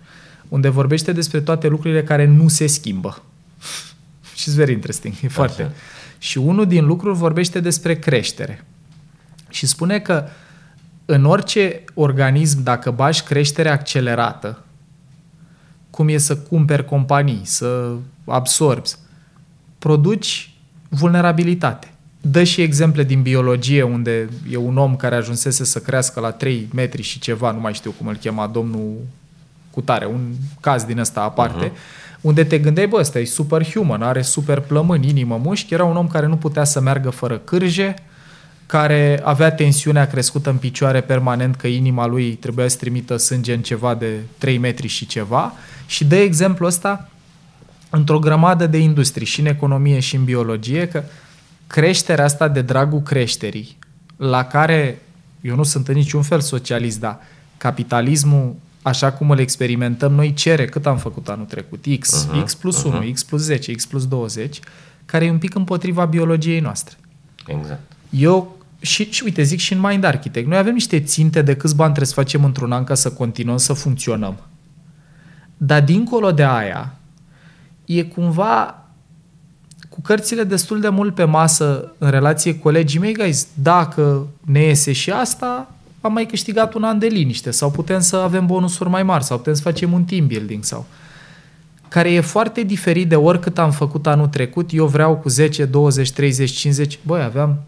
[0.47, 3.21] unde vorbește despre toate lucrurile care nu se schimbă.
[4.35, 5.61] și it's very interesting, e foarte.
[5.61, 5.71] Așa.
[6.17, 8.65] Și unul din lucruri vorbește despre creștere.
[9.49, 10.27] Și spune că
[11.05, 14.63] în orice organism, dacă bași creștere accelerată,
[15.89, 17.93] cum e să cumperi companii, să
[18.25, 18.89] absorbi,
[19.79, 20.53] produci
[20.89, 21.91] vulnerabilitate.
[22.21, 26.69] Dă și exemple din biologie unde e un om care ajunsese să crească la 3
[26.73, 28.95] metri și ceva, nu mai știu cum îl chema, domnul
[29.71, 32.21] Cutare, un caz din ăsta aparte, uh-huh.
[32.21, 36.07] unde te gândeai, bă, ăsta e superhuman, are super plămâni, inimă, mușchi, era un om
[36.07, 37.95] care nu putea să meargă fără cârje,
[38.71, 43.61] care avea tensiunea crescută în picioare permanent că inima lui trebuia să trimită sânge în
[43.61, 45.53] ceva de 3 metri și ceva
[45.85, 47.09] și dă exemplu ăsta
[47.89, 51.03] într-o grămadă de industrii, și în economie și în biologie, că
[51.67, 53.77] creșterea asta de dragul creșterii,
[54.15, 55.01] la care
[55.41, 57.19] eu nu sunt în niciun fel socialist, dar
[57.57, 62.53] capitalismul, așa cum îl experimentăm noi, cere cât am făcut anul trecut, X, Mhm, X
[62.55, 64.59] plus 1, X plus 10, X plus 20,
[65.05, 66.95] care e un pic împotriva biologiei noastre.
[67.47, 67.81] Exact.
[68.09, 71.75] Eu, și, și uite, zic și în Mind Architect, noi avem niște ținte de câți
[71.75, 74.37] bani trebuie să facem într-un an ca să continuăm să funcționăm.
[75.57, 76.95] Dar dincolo de aia,
[77.85, 78.85] e cumva
[79.89, 84.63] cu cărțile destul de mult pe masă în relație cu colegii mei, guys, dacă ne
[84.63, 88.89] iese și asta, am mai câștigat un an de liniște sau putem să avem bonusuri
[88.89, 90.85] mai mari sau putem să facem un team building sau
[91.87, 94.69] care e foarte diferit de oricât am făcut anul trecut.
[94.73, 96.99] Eu vreau cu 10, 20, 30, 50.
[97.03, 97.63] Băi, aveam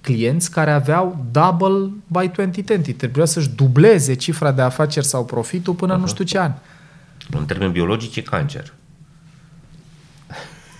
[0.00, 2.96] clienți care aveau double by 2020.
[2.96, 6.00] Trebuia să-și dubleze cifra de afaceri sau profitul până uh-huh.
[6.00, 6.52] nu știu ce an.
[7.30, 8.72] În termeni biologici e cancer.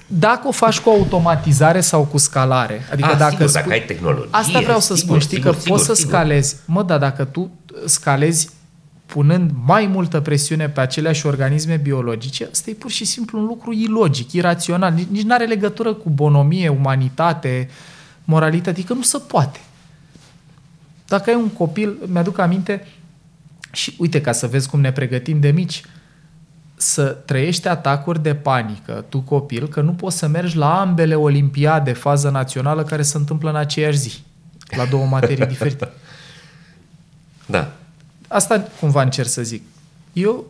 [0.07, 3.85] Dacă o faci cu automatizare sau cu scalare, adică Ah, dacă, sigur, spui- dacă ai
[3.85, 4.29] tehnologie.
[4.31, 6.13] Asta vreau să sigur, spun, știi sigur, că sigur, poți să sigur.
[6.13, 6.57] scalezi.
[6.65, 7.51] Mă, dar dacă tu
[7.85, 8.51] scalezi
[9.07, 13.73] punând mai multă presiune pe aceleași organisme biologice, ăsta e pur și simplu un lucru
[13.73, 14.93] ilogic, irațional.
[14.93, 17.69] Nici, nici nu are legătură cu bonomie, umanitate,
[18.31, 19.61] moralitate, adică nu se poate.
[21.07, 22.87] Dacă ai un copil, mi-aduc aminte,
[23.73, 25.83] și uite, ca să vezi cum ne pregătim de mici,
[26.77, 31.93] să trăiești atacuri de panică, tu copil, că nu poți să mergi la ambele olimpiade,
[31.93, 34.23] fază națională, care se întâmplă în aceeași zi,
[34.77, 35.89] la două materii diferite.
[37.47, 37.73] Da.
[38.29, 39.63] Asta cumva încerc să zic.
[40.13, 40.45] Eu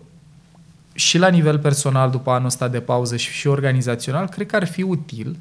[0.93, 4.66] și la nivel personal, după anul ăsta de pauză și, și organizațional, cred că ar
[4.66, 5.37] fi util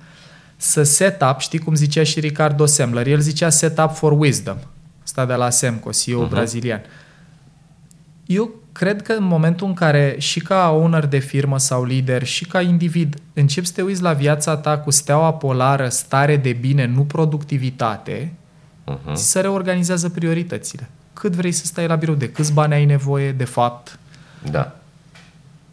[0.61, 4.57] să set up, știi cum zicea și Ricardo Semler, el zicea set up for wisdom,
[5.03, 6.29] sta de la Semco, CEO uh-huh.
[6.29, 6.81] brazilian.
[8.25, 12.45] Eu cred că în momentul în care și ca owner de firmă sau lider și
[12.45, 16.85] ca individ începi să te uiți la viața ta cu steaua polară, stare de bine,
[16.85, 18.33] nu productivitate,
[18.89, 19.13] Uh-huh.
[19.13, 20.89] ți se reorganizează prioritățile.
[21.13, 23.99] Cât vrei să stai la birou, de câți bani ai nevoie, de fapt,
[24.51, 24.75] Da.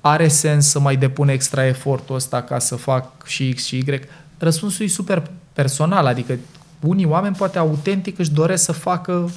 [0.01, 4.01] are sens să mai depun extra efortul ăsta ca să fac și X și Y?
[4.39, 6.39] Răspunsul e super personal, adică
[6.81, 9.31] unii oameni poate autentic își doresc să facă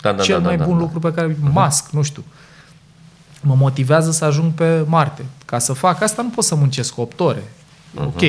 [0.00, 0.80] Da, da, cel da, mai da, bun da.
[0.80, 2.24] lucru pe care Musk, nu știu.
[3.40, 5.24] Mă motivează să ajung pe Marte.
[5.44, 7.42] Ca să fac asta nu pot să muncesc 8 ore.
[7.90, 8.06] Mhm.
[8.06, 8.20] Ok.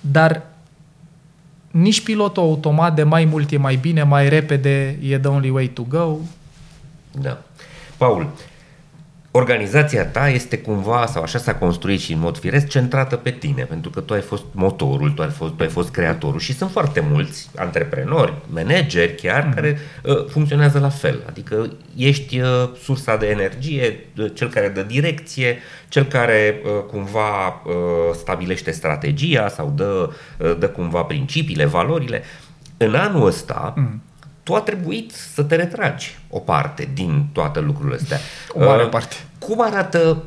[0.00, 0.42] Dar
[1.70, 5.66] nici pilotul automat de mai mult e mai bine, mai repede e the only way
[5.66, 6.16] to go.
[7.20, 7.38] Da.
[7.96, 8.28] Paul,
[9.36, 13.62] organizația ta este cumva, sau așa s-a construit și în mod firesc, centrată pe tine,
[13.62, 16.70] pentru că tu ai fost motorul, tu ai fost, tu ai fost creatorul și sunt
[16.70, 19.54] foarte mulți antreprenori, manageri chiar, mm-hmm.
[19.54, 21.22] care uh, funcționează la fel.
[21.28, 22.48] Adică ești uh,
[22.82, 25.58] sursa de energie, uh, cel care dă direcție,
[25.88, 27.72] cel care uh, cumva uh,
[28.14, 32.22] stabilește strategia sau dă, uh, dă cumva principiile, valorile.
[32.76, 34.02] În anul ăsta, mm.
[34.46, 38.18] Tu a trebuit să te retragi o parte din toate lucrurile astea.
[38.52, 39.14] O mare uh, parte.
[39.38, 40.22] Cum arată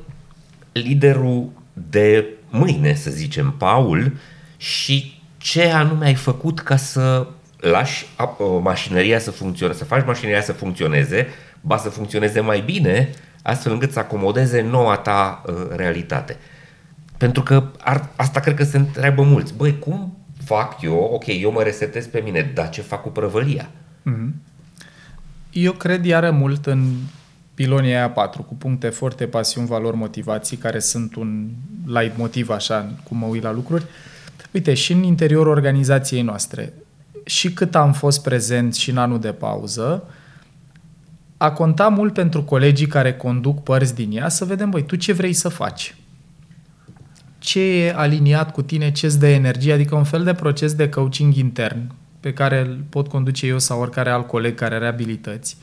[0.71, 4.11] liderul de mâine, să zicem, Paul,
[4.57, 7.27] și ce anume ai făcut ca să
[7.59, 8.05] lași
[8.61, 11.27] mașinăria să funcționeze, să faci mașinăria să funcționeze,
[11.61, 13.09] ba să funcționeze mai bine,
[13.41, 16.37] astfel încât să acomodeze noua ta uh, realitate.
[17.17, 19.53] Pentru că ar, asta cred că se întreabă mulți.
[19.53, 20.95] Băi, cum fac eu?
[20.95, 23.69] Ok, eu mă resetez pe mine, dar ce fac cu prăvălia?
[24.09, 24.47] Mm-hmm.
[25.51, 26.93] Eu cred iară mult în
[27.53, 31.47] pilonia aia 4, cu puncte forte, pasiuni, valori, motivații, care sunt un
[31.85, 33.85] light motiv, așa, cum mă uit la lucruri.
[34.51, 36.73] Uite, și în interiorul organizației noastre,
[37.25, 40.03] și cât am fost prezent și în anul de pauză,
[41.37, 45.13] a contat mult pentru colegii care conduc părți din ea să vedem, băi, tu ce
[45.13, 45.95] vrei să faci?
[47.37, 50.89] Ce e aliniat cu tine, ce îți dă energie, adică un fel de proces de
[50.89, 55.57] coaching intern pe care îl pot conduce eu sau oricare alt coleg care are abilități,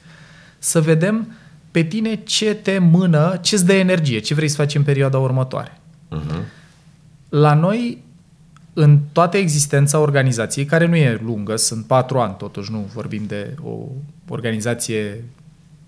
[0.59, 1.29] să vedem
[1.71, 5.19] pe tine ce te mână, ce îți dă energie, ce vrei să faci în perioada
[5.19, 5.81] următoare.
[6.17, 6.41] Uh-huh.
[7.29, 8.05] La noi,
[8.73, 13.55] în toată existența organizației, care nu e lungă, sunt patru ani totuși, nu vorbim de
[13.63, 13.77] o
[14.29, 15.25] organizație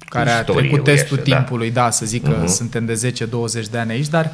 [0.08, 1.36] care Istorie, a trecut testul așa, da.
[1.36, 1.82] timpului, da.
[1.82, 2.46] da, să zic că uh-huh.
[2.46, 3.12] suntem de
[3.66, 4.30] 10-20 de ani aici, dar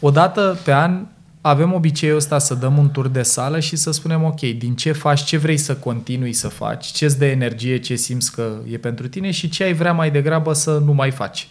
[0.00, 1.06] odată pe an
[1.48, 4.92] avem obiceiul ăsta să dăm un tur de sală și să spunem, ok, din ce
[4.92, 9.08] faci, ce vrei să continui să faci, ce-ți dă energie, ce simți că e pentru
[9.08, 11.48] tine și ce ai vrea mai degrabă să nu mai faci.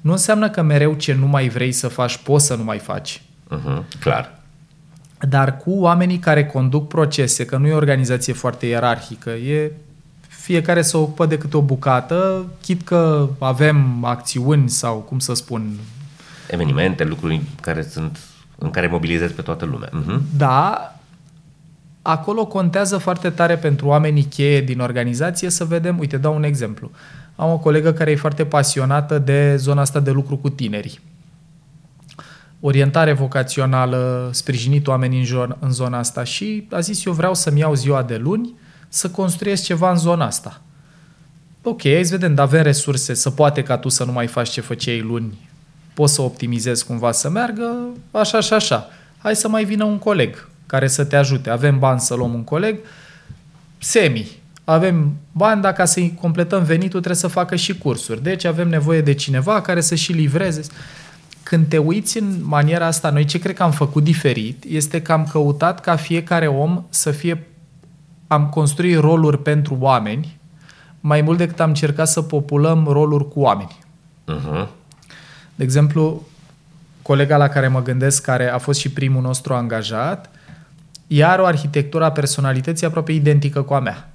[0.00, 3.22] Nu înseamnă că mereu ce nu mai vrei să faci, poți să nu mai faci.
[3.56, 4.38] Uh-huh, clar.
[5.28, 9.72] Dar cu oamenii care conduc procese, că nu e o organizație foarte ierarhică, e
[10.28, 15.78] fiecare să ocupă de câte o bucată, chit că avem acțiuni sau, cum să spun...
[16.50, 18.18] Evenimente, lucruri care sunt
[18.62, 19.88] în care mobilizezi pe toată lumea.
[19.88, 20.20] Uh-huh.
[20.36, 20.94] Da,
[22.02, 26.90] acolo contează foarte tare pentru oamenii cheie din organizație să vedem, uite, dau un exemplu.
[27.36, 31.00] Am o colegă care e foarte pasionată de zona asta de lucru cu tinerii.
[32.60, 37.58] Orientare vocațională, sprijinit oamenii în, jo- în zona asta și a zis eu vreau să-mi
[37.58, 38.54] iau ziua de luni
[38.88, 40.60] să construiesc ceva în zona asta.
[41.62, 44.48] Ok, hai să vedem, dar avem resurse, să poate ca tu să nu mai faci
[44.48, 45.49] ce făceai luni
[46.00, 47.76] poți să optimizezi cumva să meargă,
[48.10, 48.88] așa și așa.
[49.18, 51.50] Hai să mai vină un coleg care să te ajute.
[51.50, 52.78] Avem bani să luăm un coleg,
[53.78, 54.28] semi.
[54.64, 58.22] Avem bani, dacă să-i completăm venitul, trebuie să facă și cursuri.
[58.22, 60.62] Deci avem nevoie de cineva care să și livreze.
[61.42, 65.12] Când te uiți în maniera asta, noi ce cred că am făcut diferit este că
[65.12, 67.46] am căutat ca fiecare om să fie...
[68.26, 70.38] Am construit roluri pentru oameni
[71.00, 73.78] mai mult decât am încercat să populăm roluri cu oameni.
[74.28, 74.79] Uh-huh.
[75.60, 76.26] De exemplu,
[77.02, 80.30] colega la care mă gândesc, care a fost și primul nostru angajat,
[81.06, 84.12] ea are o arhitectură a personalității aproape identică cu a mea.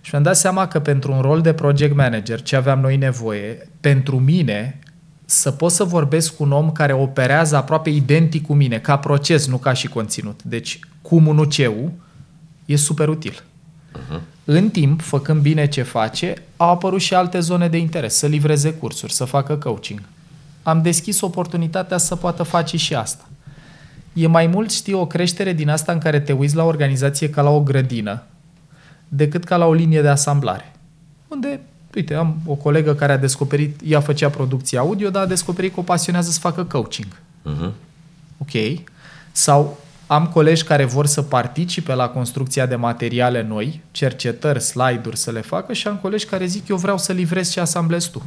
[0.00, 3.68] Și mi-am dat seama că pentru un rol de project manager, ce aveam noi nevoie,
[3.80, 4.78] pentru mine,
[5.24, 9.46] să pot să vorbesc cu un om care operează aproape identic cu mine, ca proces,
[9.46, 10.42] nu ca și conținut.
[10.42, 11.92] Deci, cum nu ceu,
[12.64, 13.42] e super util.
[13.42, 14.20] Uh-huh.
[14.44, 18.72] În timp, făcând bine ce face, au apărut și alte zone de interes, să livreze
[18.72, 20.00] cursuri, să facă coaching
[20.62, 23.28] am deschis oportunitatea să poată face și asta.
[24.12, 27.30] E mai mult, știi, o creștere din asta în care te uiți la o organizație
[27.30, 28.22] ca la o grădină,
[29.08, 30.72] decât ca la o linie de asamblare.
[31.28, 31.60] Unde,
[31.94, 35.80] uite, am o colegă care a descoperit, ea făcea producție audio, dar a descoperit că
[35.80, 37.20] o pasionează să facă coaching.
[37.50, 37.70] Uh-huh.
[38.38, 38.80] Ok.
[39.32, 45.30] Sau am colegi care vor să participe la construcția de materiale noi, cercetări, slide-uri să
[45.30, 48.22] le facă și am colegi care zic eu vreau să livrez și asamblez tu.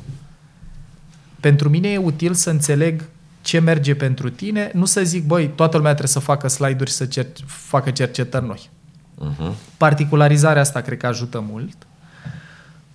[1.46, 3.04] Pentru mine e util să înțeleg
[3.42, 6.96] ce merge pentru tine, nu să zic, băi, toată lumea trebuie să facă slide-uri și
[6.96, 8.70] să cer- facă cercetări noi.
[9.22, 9.52] Uh-huh.
[9.78, 11.76] Particularizarea asta cred că ajută mult.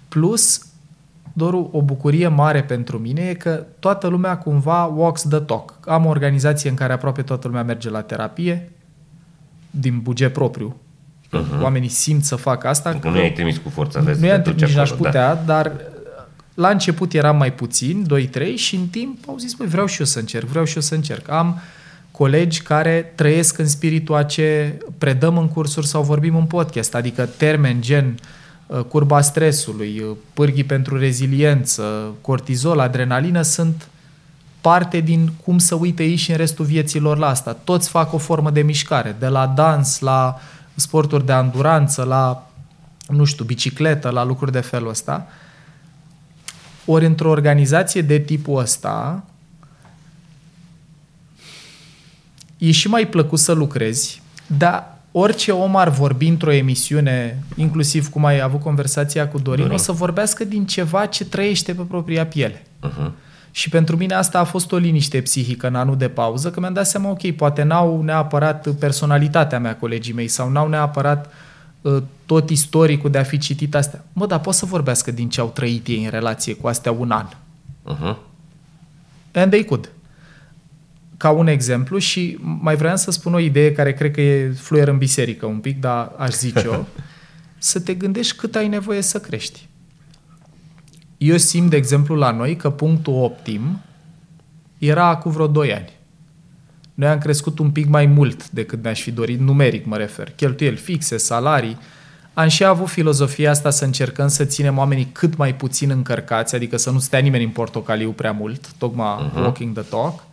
[0.09, 0.67] Plus,
[1.33, 5.79] doar o bucurie mare pentru mine e că toată lumea cumva walks the talk.
[5.87, 8.73] Am o organizație în care aproape toată lumea merge la terapie,
[9.71, 10.77] din buget propriu.
[11.27, 11.63] Uh-huh.
[11.63, 12.95] Oamenii simt să facă asta.
[12.95, 14.01] Că nu i-ai trimis cu forța.
[14.01, 15.43] Nu i-am trimis, nici n-aș putea, da.
[15.47, 15.73] dar
[16.55, 20.07] la început eram mai puțin, 2-3, și în timp au zis, băi, vreau și eu
[20.07, 21.31] să încerc, vreau și eu să încerc.
[21.31, 21.61] Am
[22.11, 27.29] colegi care trăiesc în spiritul a ce predăm în cursuri sau vorbim în podcast, adică
[27.37, 28.15] termen gen
[28.67, 33.89] uh, curba stresului, uh, pârghii pentru reziliență, cortizol, adrenalină sunt
[34.61, 37.53] parte din cum să uite ei și în restul vieților la asta.
[37.53, 40.41] Toți fac o formă de mișcare, de la dans, la
[40.75, 42.51] sporturi de anduranță, la,
[43.09, 45.27] nu știu, bicicletă, la lucruri de felul ăsta.
[46.85, 49.25] Ori într-o organizație de tipul ăsta,
[52.59, 58.25] e și mai plăcut să lucrezi, dar orice om ar vorbi într-o emisiune, inclusiv cum
[58.25, 59.79] ai avut conversația cu Dorin, Dorin.
[59.79, 62.63] o să vorbească din ceva ce trăiește pe propria piele.
[62.89, 63.11] Uh-huh.
[63.51, 66.73] Și pentru mine asta a fost o liniște psihică în anul de pauză, că mi-am
[66.73, 71.33] dat seama, ok, poate n-au neapărat personalitatea mea colegii mei sau n-au neapărat uh,
[72.27, 74.05] tot istoricul de a fi citit astea.
[74.13, 77.11] Mă, dar pot să vorbească din ce au trăit ei în relație cu astea un
[77.11, 77.27] an.
[77.27, 78.17] Uh-huh.
[79.33, 79.91] And they could.
[81.17, 84.89] Ca un exemplu și mai vreau să spun o idee care cred că e fluier
[84.89, 86.87] în biserică un pic, dar aș zice eu,
[87.59, 89.69] să te gândești cât ai nevoie să crești.
[91.17, 93.81] Eu simt, de exemplu, la noi că punctul optim
[94.79, 96.00] era cu vreo 2 ani.
[97.01, 100.33] Noi am crescut un pic mai mult decât mi-aș fi dorit, numeric mă refer.
[100.37, 101.79] Cheltuieli fixe, salarii.
[102.35, 106.77] Am și avut filozofia asta să încercăm să ținem oamenii cât mai puțin încărcați, adică
[106.77, 109.35] să nu stea nimeni în portocaliu prea mult, tocmai uh-huh.
[109.35, 110.25] walking the talk.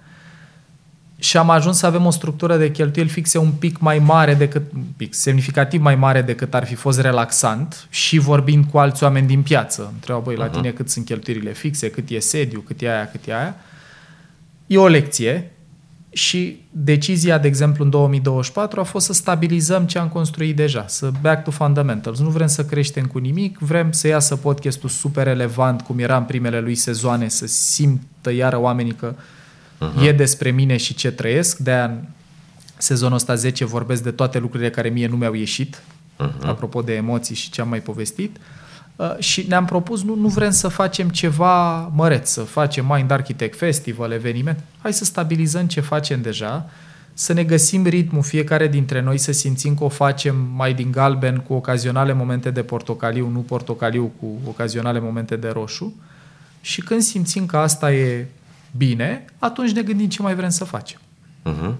[1.19, 4.71] Și am ajuns să avem o structură de cheltuieli fixe un pic mai mare decât,
[4.73, 9.27] un pic semnificativ mai mare decât ar fi fost relaxant și vorbind cu alți oameni
[9.27, 9.91] din piață.
[9.93, 13.25] Întreabă, băi, la tine cât sunt cheltuielile fixe, cât e sediu, cât e aia, cât
[13.25, 13.55] e aia.
[14.67, 15.51] E o lecție
[16.17, 21.11] și decizia, de exemplu, în 2024 a fost să stabilizăm ce am construit deja, să
[21.21, 22.19] back to fundamentals.
[22.19, 26.23] Nu vrem să creștem cu nimic, vrem să iasă podcastul super relevant, cum era în
[26.23, 30.05] primele lui sezoane, să simtă iară oamenii că uh-huh.
[30.05, 31.57] e despre mine și ce trăiesc.
[31.57, 32.03] De-aia în
[32.77, 35.81] sezonul ăsta 10 vorbesc de toate lucrurile care mie nu mi-au ieșit,
[36.19, 36.41] uh-huh.
[36.41, 38.35] apropo de emoții și ce am mai povestit.
[38.35, 38.43] Uh,
[39.19, 44.11] și ne-am propus, nu, nu vrem să facem ceva măreț, să facem Mind Architect Festival,
[44.11, 44.59] eveniment.
[44.81, 46.69] Hai să stabilizăm ce facem deja,
[47.13, 51.37] să ne găsim ritmul fiecare dintre noi, să simțim că o facem mai din galben
[51.37, 55.95] cu ocazionale momente de portocaliu, nu portocaliu cu ocazionale momente de roșu.
[56.61, 58.25] Și când simțim că asta e
[58.77, 60.99] bine, atunci ne gândim ce mai vrem să facem.
[61.45, 61.73] Uh-huh.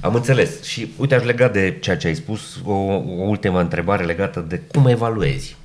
[0.00, 0.62] Am înțeles.
[0.62, 4.58] Și uite, aș lega de ceea ce ai spus, o, o ultimă întrebare legată de
[4.58, 5.57] cum evaluezi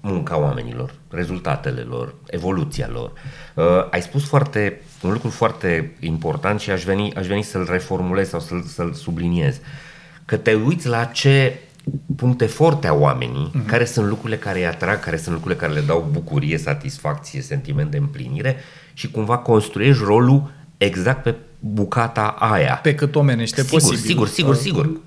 [0.00, 3.12] munca oamenilor, rezultatele lor, evoluția lor.
[3.54, 8.28] Uh, ai spus foarte, un lucru foarte important și aș veni, aș veni să-l reformulez
[8.28, 9.60] sau să-l, să-l subliniez.
[10.24, 11.58] Că te uiți la ce
[12.16, 13.66] puncte forte a oamenii, uh-huh.
[13.66, 17.90] care sunt lucrurile care îi atrag, care sunt lucrurile care le dau bucurie, satisfacție, sentiment
[17.90, 18.56] de împlinire
[18.92, 22.78] și cumva construiești rolul exact pe bucata aia.
[22.82, 24.06] Pe cât omenește sigur, posibil.
[24.06, 25.00] Sigur, sigur, sigur.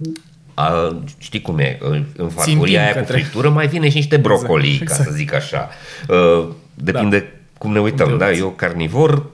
[0.58, 1.78] A, știi cum e,
[2.18, 3.02] în farfuria aia către...
[3.06, 5.04] cu friptură mai vine și niște brocoli, exact, exact.
[5.04, 5.70] ca să zic așa.
[6.08, 7.26] Uh, depinde da.
[7.58, 8.32] cum ne uităm, cum da?
[8.32, 9.26] Eu carnivor,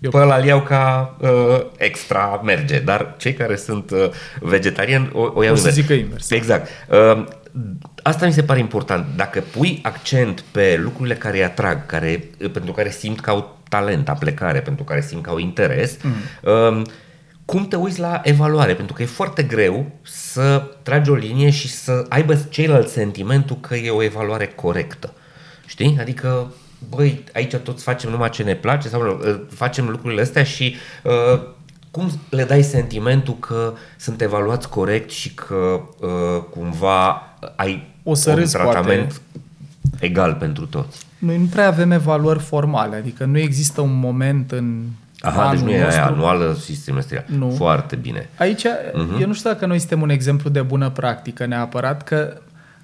[0.00, 0.10] eu...
[0.10, 4.08] pe ăla iau ca uh, extra merge, dar cei care sunt uh,
[4.40, 6.30] vegetariani o, o iau o să zică invers.
[6.30, 6.68] Exact.
[6.88, 7.24] Uh,
[8.02, 9.06] asta mi se pare important.
[9.16, 14.08] Dacă pui accent pe lucrurile care îi atrag, care, pentru care simt că au talent,
[14.08, 16.12] aplecare, pentru care simt că au interes, mm.
[16.42, 16.82] uh,
[17.46, 21.68] cum te uiți la evaluare, pentru că e foarte greu să tragi o linie și
[21.68, 25.12] să aibă ceilalți sentimentul că e o evaluare corectă.
[25.66, 25.96] Știi?
[26.00, 26.52] Adică,
[26.88, 30.74] băi, aici toți facem numai ce ne place sau uh, facem lucrurile astea și
[31.04, 31.40] uh,
[31.90, 37.22] cum le dai sentimentul că sunt evaluați corect și că uh, cumva
[37.56, 40.04] ai o să un râzi, tratament poate.
[40.04, 41.06] egal pentru toți?
[41.18, 44.84] Noi nu prea avem evaluări formale, adică nu există un moment în
[45.20, 47.24] Aha, deci nu e aia anuală și semestrial.
[47.26, 47.50] Nu.
[47.50, 48.28] Foarte bine.
[48.38, 49.20] Aici, uh-huh.
[49.20, 52.40] eu nu știu dacă noi suntem un exemplu de bună practică neapărat, că,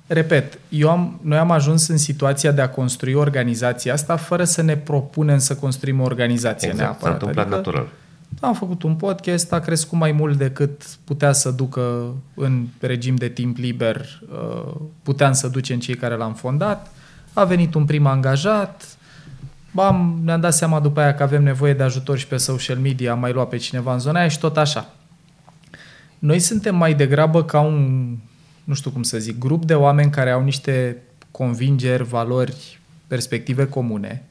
[0.07, 4.63] repet, eu am, noi am ajuns în situația de a construi organizația asta fără să
[4.63, 7.19] ne propunem să construim o organizație exact, neapărat.
[7.21, 7.89] s-a întâmplat adică, natural.
[8.41, 13.29] Am făcut un podcast, a crescut mai mult decât putea să ducă în regim de
[13.29, 16.93] timp liber, uh, puteam să ducem cei care l-am fondat,
[17.33, 18.97] a venit un prim angajat,
[19.75, 23.13] Bam, ne-am dat seama după aia că avem nevoie de ajutor și pe social media,
[23.13, 24.91] am mai luat pe cineva în zona aia și tot așa.
[26.19, 28.09] Noi suntem mai degrabă ca un,
[28.65, 30.97] nu știu cum să zic, grup de oameni care au niște
[31.31, 34.23] convingeri, valori, perspective comune.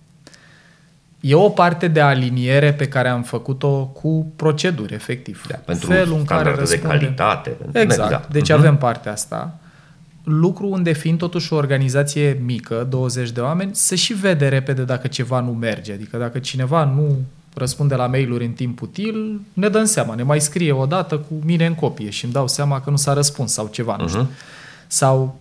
[1.20, 5.46] E o parte de aliniere pe care am făcut-o cu proceduri, efectiv.
[5.48, 6.76] Da, pentru Felul în care răspunde...
[6.76, 7.58] de calitate.
[7.72, 8.10] Exact.
[8.10, 8.28] Da.
[8.32, 8.56] Deci uh-huh.
[8.56, 9.60] avem partea asta
[10.24, 15.08] lucru unde fiind totuși o organizație mică, 20 de oameni, se și vede repede dacă
[15.08, 15.94] ceva nu merge.
[15.94, 17.18] Adică dacă cineva nu
[17.54, 21.34] răspunde la mail-uri în timp util, ne dăm seama, ne mai scrie o dată cu
[21.44, 24.24] mine în copie și îmi dau seama că nu s-a răspuns sau ceva, nu știu.
[24.24, 24.88] Uh-huh.
[24.88, 25.40] Sau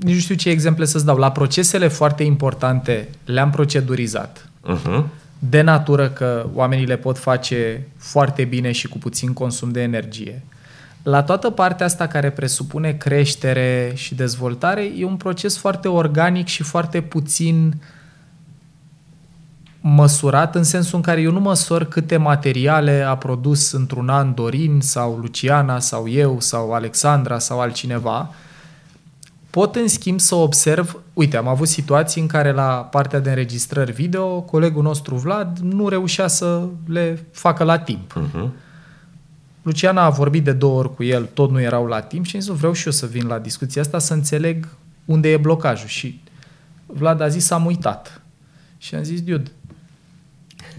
[0.00, 1.16] nici nu știu ce exemple să-ți dau.
[1.16, 4.48] La procesele foarte importante le-am procedurizat.
[4.68, 5.04] Uh-huh.
[5.38, 10.42] De natură că oamenii le pot face foarte bine și cu puțin consum de energie.
[11.02, 16.62] La toată partea asta care presupune creștere și dezvoltare, e un proces foarte organic și
[16.62, 17.74] foarte puțin
[19.80, 24.80] măsurat în sensul în care eu nu măsor câte materiale a produs într-un an Dorin
[24.80, 28.34] sau Luciana sau eu sau Alexandra sau altcineva.
[29.50, 33.92] Pot în schimb să observ, uite, am avut situații în care la partea de înregistrări
[33.92, 38.12] video, colegul nostru Vlad nu reușea să le facă la timp.
[38.12, 38.48] Uh-huh.
[39.62, 42.42] Luciana a vorbit de două ori cu el, tot nu erau la timp și am
[42.42, 44.68] zis, vreau și eu să vin la discuția asta să înțeleg
[45.04, 45.88] unde e blocajul.
[45.88, 46.20] Și
[46.86, 48.22] Vlad a zis, am uitat.
[48.78, 49.50] Și am zis, dude,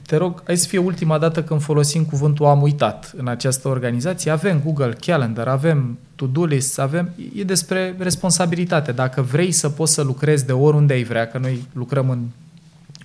[0.06, 4.32] te rog, hai să fie ultima dată când folosim cuvântul am uitat în această organizație.
[4.32, 7.12] Avem Google Calendar, avem to-do list, avem...
[7.36, 8.92] E despre responsabilitate.
[8.92, 12.20] Dacă vrei să poți să lucrezi de oriunde ai vrea, că noi lucrăm în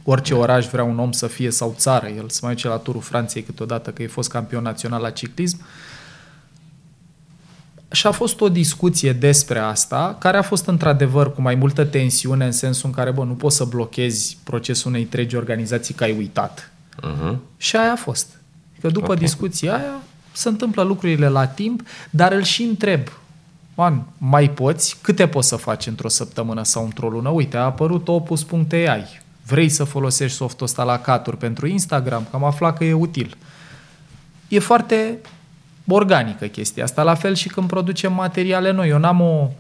[0.09, 3.01] orice oraș vrea un om să fie sau țară, el se mai duce la turul
[3.01, 5.65] Franței câteodată că e fost campion național la ciclism,
[7.91, 12.45] și a fost o discuție despre asta, care a fost într-adevăr cu mai multă tensiune,
[12.45, 16.17] în sensul în care, bă, nu poți să blochezi procesul unei tregi organizații că ai
[16.17, 16.71] uitat.
[16.97, 17.37] Uh-huh.
[17.57, 18.41] Și aia a fost.
[18.81, 19.17] Că după okay.
[19.17, 20.01] discuția aia
[20.33, 23.01] se întâmplă lucrurile la timp, dar îl și întreb,
[23.75, 24.99] Man, mai poți?
[25.01, 27.29] Câte poți să faci într-o săptămână sau într-o lună?
[27.29, 29.25] Uite, a apărut opus.ai.
[29.47, 32.23] Vrei să folosești softul ăsta la caturi pentru Instagram?
[32.31, 33.37] Că am aflat că e util.
[34.49, 35.19] E foarte
[35.89, 37.03] organică chestia asta.
[37.03, 38.89] La fel și când producem materiale noi.
[38.89, 39.51] Eu n-am o...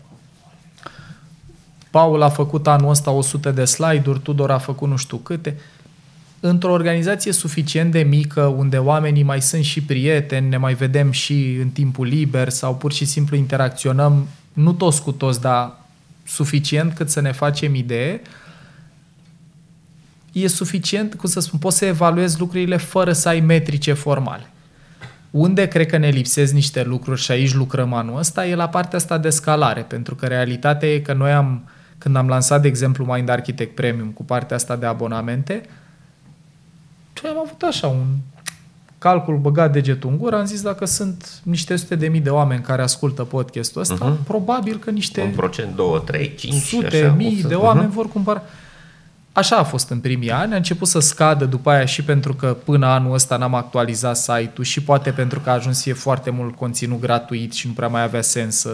[1.90, 5.56] Paul a făcut anul ăsta 100 de slide-uri, Tudor a făcut nu știu câte.
[6.40, 11.56] Într-o organizație suficient de mică, unde oamenii mai sunt și prieteni, ne mai vedem și
[11.60, 15.72] în timpul liber sau pur și simplu interacționăm, nu toți cu toți, dar
[16.24, 18.20] suficient cât să ne facem idee,
[20.42, 24.50] e suficient, cum să spun, poți să evaluezi lucrurile fără să ai metrice formale.
[25.30, 28.98] Unde cred că ne lipsesc niște lucruri și aici lucrăm anul ăsta e la partea
[28.98, 31.68] asta de scalare, pentru că realitatea e că noi am,
[31.98, 35.62] când am lansat, de exemplu, Mind Architect Premium cu partea asta de abonamente,
[37.12, 38.04] tu am avut așa un
[38.98, 42.62] calcul băgat degetul în gură, am zis dacă sunt niște sute de mii de oameni
[42.62, 44.26] care ascultă podcastul ăsta, uh-huh.
[44.26, 45.22] probabil că niște...
[45.22, 47.94] Un procent, două, trei, cinci, sute, așa, mii de oameni uh-huh.
[47.94, 48.42] vor cumpăra.
[49.36, 52.56] Așa a fost în primii ani, a început să scadă după aia și pentru că
[52.64, 56.30] până anul ăsta n-am actualizat site-ul și poate pentru că a ajuns să fie foarte
[56.30, 58.70] mult conținut gratuit și nu prea mai avea sens să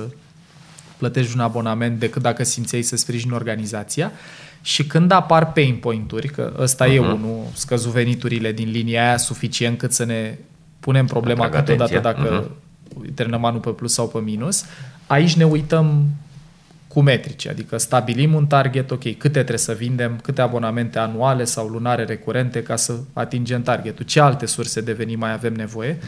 [0.97, 4.13] plătești un abonament decât dacă simțeai să sprijini organizația.
[4.61, 6.95] Și când apar pain point-uri, că ăsta uh-huh.
[6.95, 7.13] e mhm.
[7.13, 10.39] unul, scăzut veniturile din linia aia suficient cât să ne
[10.81, 13.15] punem problema câteodată dacă uh-huh.
[13.15, 14.65] terminăm anul pe plus sau pe minus,
[15.07, 16.05] aici ne uităm
[16.93, 21.67] cu metrici, adică stabilim un target, ok, câte trebuie să vindem, câte abonamente anuale sau
[21.67, 25.99] lunare recurente ca să atingem targetul, ce alte surse de venit mai avem nevoie.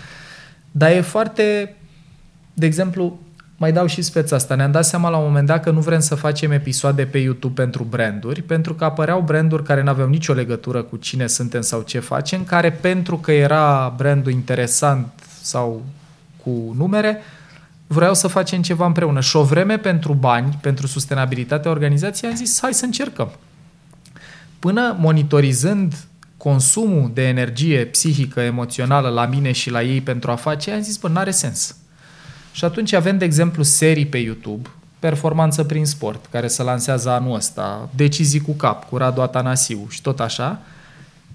[0.71, 1.77] Dar e foarte,
[2.55, 3.19] de exemplu,
[3.57, 4.55] mai dau și speța asta.
[4.55, 7.63] Ne-am dat seama la un moment dat că nu vrem să facem episoade pe YouTube
[7.63, 11.83] pentru branduri, pentru că apăreau branduri care nu aveau nicio legătură cu cine suntem sau
[11.83, 15.09] ce facem, care pentru că era brandul interesant
[15.43, 15.83] sau
[16.43, 17.19] cu numere,
[17.87, 19.21] vreau să facem ceva împreună.
[19.21, 23.31] Și o vreme pentru bani, pentru sustenabilitatea organizației, am zis hai să încercăm.
[24.59, 25.95] Până monitorizând
[26.37, 30.97] consumul de energie psihică, emoțională la mine și la ei pentru a face, am zis,
[30.97, 31.77] bă, n-are sens.
[32.53, 34.69] Și atunci avem, de exemplu, serii pe YouTube,
[34.99, 40.03] Performanță prin sport, care se lansează anul ăsta, Decizii cu cap, cu Radu Atanasiu și
[40.03, 40.61] tot așa,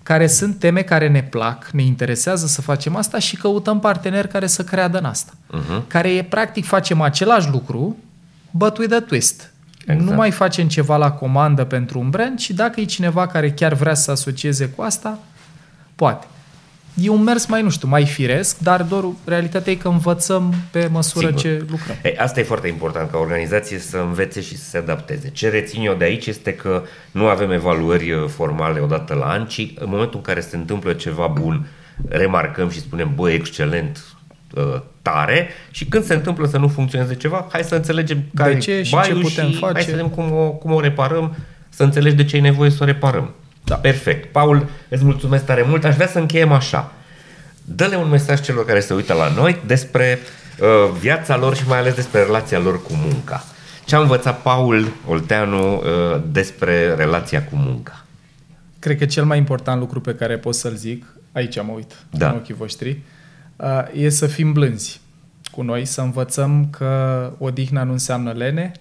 [0.10, 4.48] care sunt teme care ne plac, ne interesează să facem asta și căutăm parteneri care
[4.48, 5.34] să creadă în asta.
[5.34, 5.88] Uh-huh.
[5.88, 7.98] Care e, practic, facem același lucru,
[8.52, 9.52] but with a twist.
[9.86, 10.10] Exact.
[10.10, 13.74] Nu mai facem ceva la comandă pentru un brand, ci dacă e cineva care chiar
[13.74, 15.20] vrea să asocieze cu asta,
[15.96, 16.28] poate
[17.02, 20.88] e un mers mai, nu știu, mai firesc, dar doar realitatea e că învățăm pe
[20.92, 21.42] măsură Sigur.
[21.42, 21.96] ce lucrăm.
[22.04, 25.30] Ei, asta e foarte important, ca organizație să învețe și să se adapteze.
[25.30, 29.46] Ce rețin eu de aici este că nu avem evaluări uh, formale odată la an,
[29.46, 31.68] ci în momentul în care se întâmplă ceva bun,
[32.08, 34.04] remarcăm și spunem, bă, excelent,
[34.56, 38.60] uh, tare și când se întâmplă să nu funcționeze ceva, hai să înțelegem care de
[38.60, 39.74] ce și ce putem și face.
[39.74, 41.36] Hai să vedem cum o, cum o reparăm,
[41.70, 43.34] să înțelegi de ce e nevoie să o reparăm.
[43.64, 43.76] Da.
[43.76, 44.32] Perfect.
[44.32, 45.84] Paul, îți mulțumesc tare mult.
[45.84, 46.92] Aș vrea să încheiem așa.
[47.64, 50.20] Dă-le un mesaj celor care se uită la noi despre
[50.60, 53.44] uh, viața lor și mai ales despre relația lor cu munca.
[53.86, 58.06] Ce a învățat Paul Olteanu uh, despre relația cu munca?
[58.80, 62.30] Cred că cel mai important lucru pe care pot să-l zic, aici mă uit, da.
[62.30, 63.02] în ochii voștri,
[63.56, 65.02] uh, e să fim blânzi
[65.52, 68.72] cu noi, să învățăm că odihna nu înseamnă lene,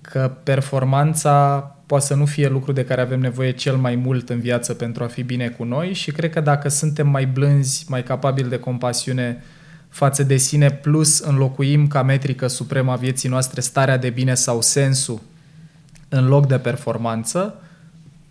[0.00, 4.40] că performanța poate să nu fie lucru de care avem nevoie cel mai mult în
[4.40, 8.02] viață pentru a fi bine cu noi și cred că dacă suntem mai blânzi, mai
[8.02, 9.42] capabili de compasiune
[9.88, 14.60] față de sine, plus înlocuim ca metrică supremă a vieții noastre starea de bine sau
[14.60, 15.20] sensul
[16.08, 17.62] în loc de performanță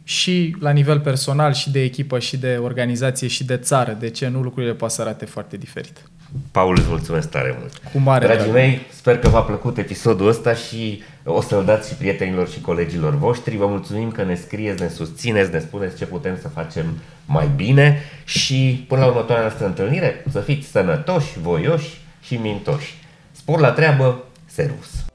[0.04, 3.98] și la nivel personal, și de echipă, și de organizație, și de țară.
[4.00, 6.11] De ce nu lucrurile poate să arate foarte diferit.
[6.52, 7.82] Paul, îți mulțumesc tare mult.
[7.94, 8.56] Cu mare Dragii drag.
[8.56, 13.16] mei, sper că v-a plăcut episodul ăsta și o să-l dați și prietenilor și colegilor
[13.18, 13.58] voștri.
[13.58, 16.86] Vă mulțumim că ne scrieți, ne susțineți, ne spuneți ce putem să facem
[17.26, 22.94] mai bine și până la următoarea noastră întâlnire să fiți sănătoși, voioși și mintoși.
[23.32, 25.06] Spor la treabă, servus!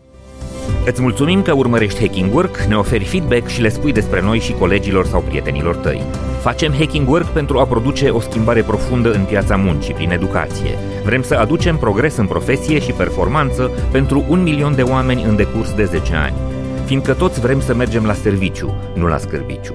[0.85, 4.53] Îți mulțumim că urmărești Hacking Work, ne oferi feedback și le spui despre noi și
[4.53, 6.03] colegilor sau prietenilor tăi.
[6.47, 10.78] Facem Hacking Work pentru a produce o schimbare profundă în piața muncii prin educație.
[11.05, 15.74] Vrem să aducem progres în profesie și performanță pentru un milion de oameni în decurs
[15.74, 16.36] de 10 ani.
[16.84, 19.74] Fiindcă toți vrem să mergem la serviciu, nu la scârbiciu.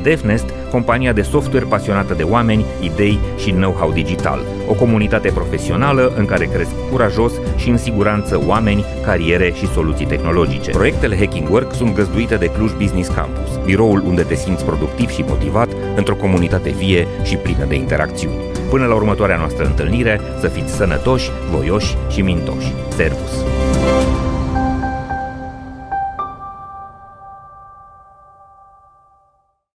[0.03, 4.39] DevNest, compania de software pasionată de oameni, idei și know-how digital.
[4.67, 10.71] O comunitate profesională în care cresc curajos și în siguranță oameni, cariere și soluții tehnologice.
[10.71, 15.25] Proiectele Hacking Work sunt găzduite de Cluj Business Campus, biroul unde te simți productiv și
[15.27, 18.35] motivat într-o comunitate vie și plină de interacțiuni.
[18.69, 22.73] Până la următoarea noastră întâlnire, să fiți sănătoși, voioși și mintoși.
[22.95, 23.70] Servus!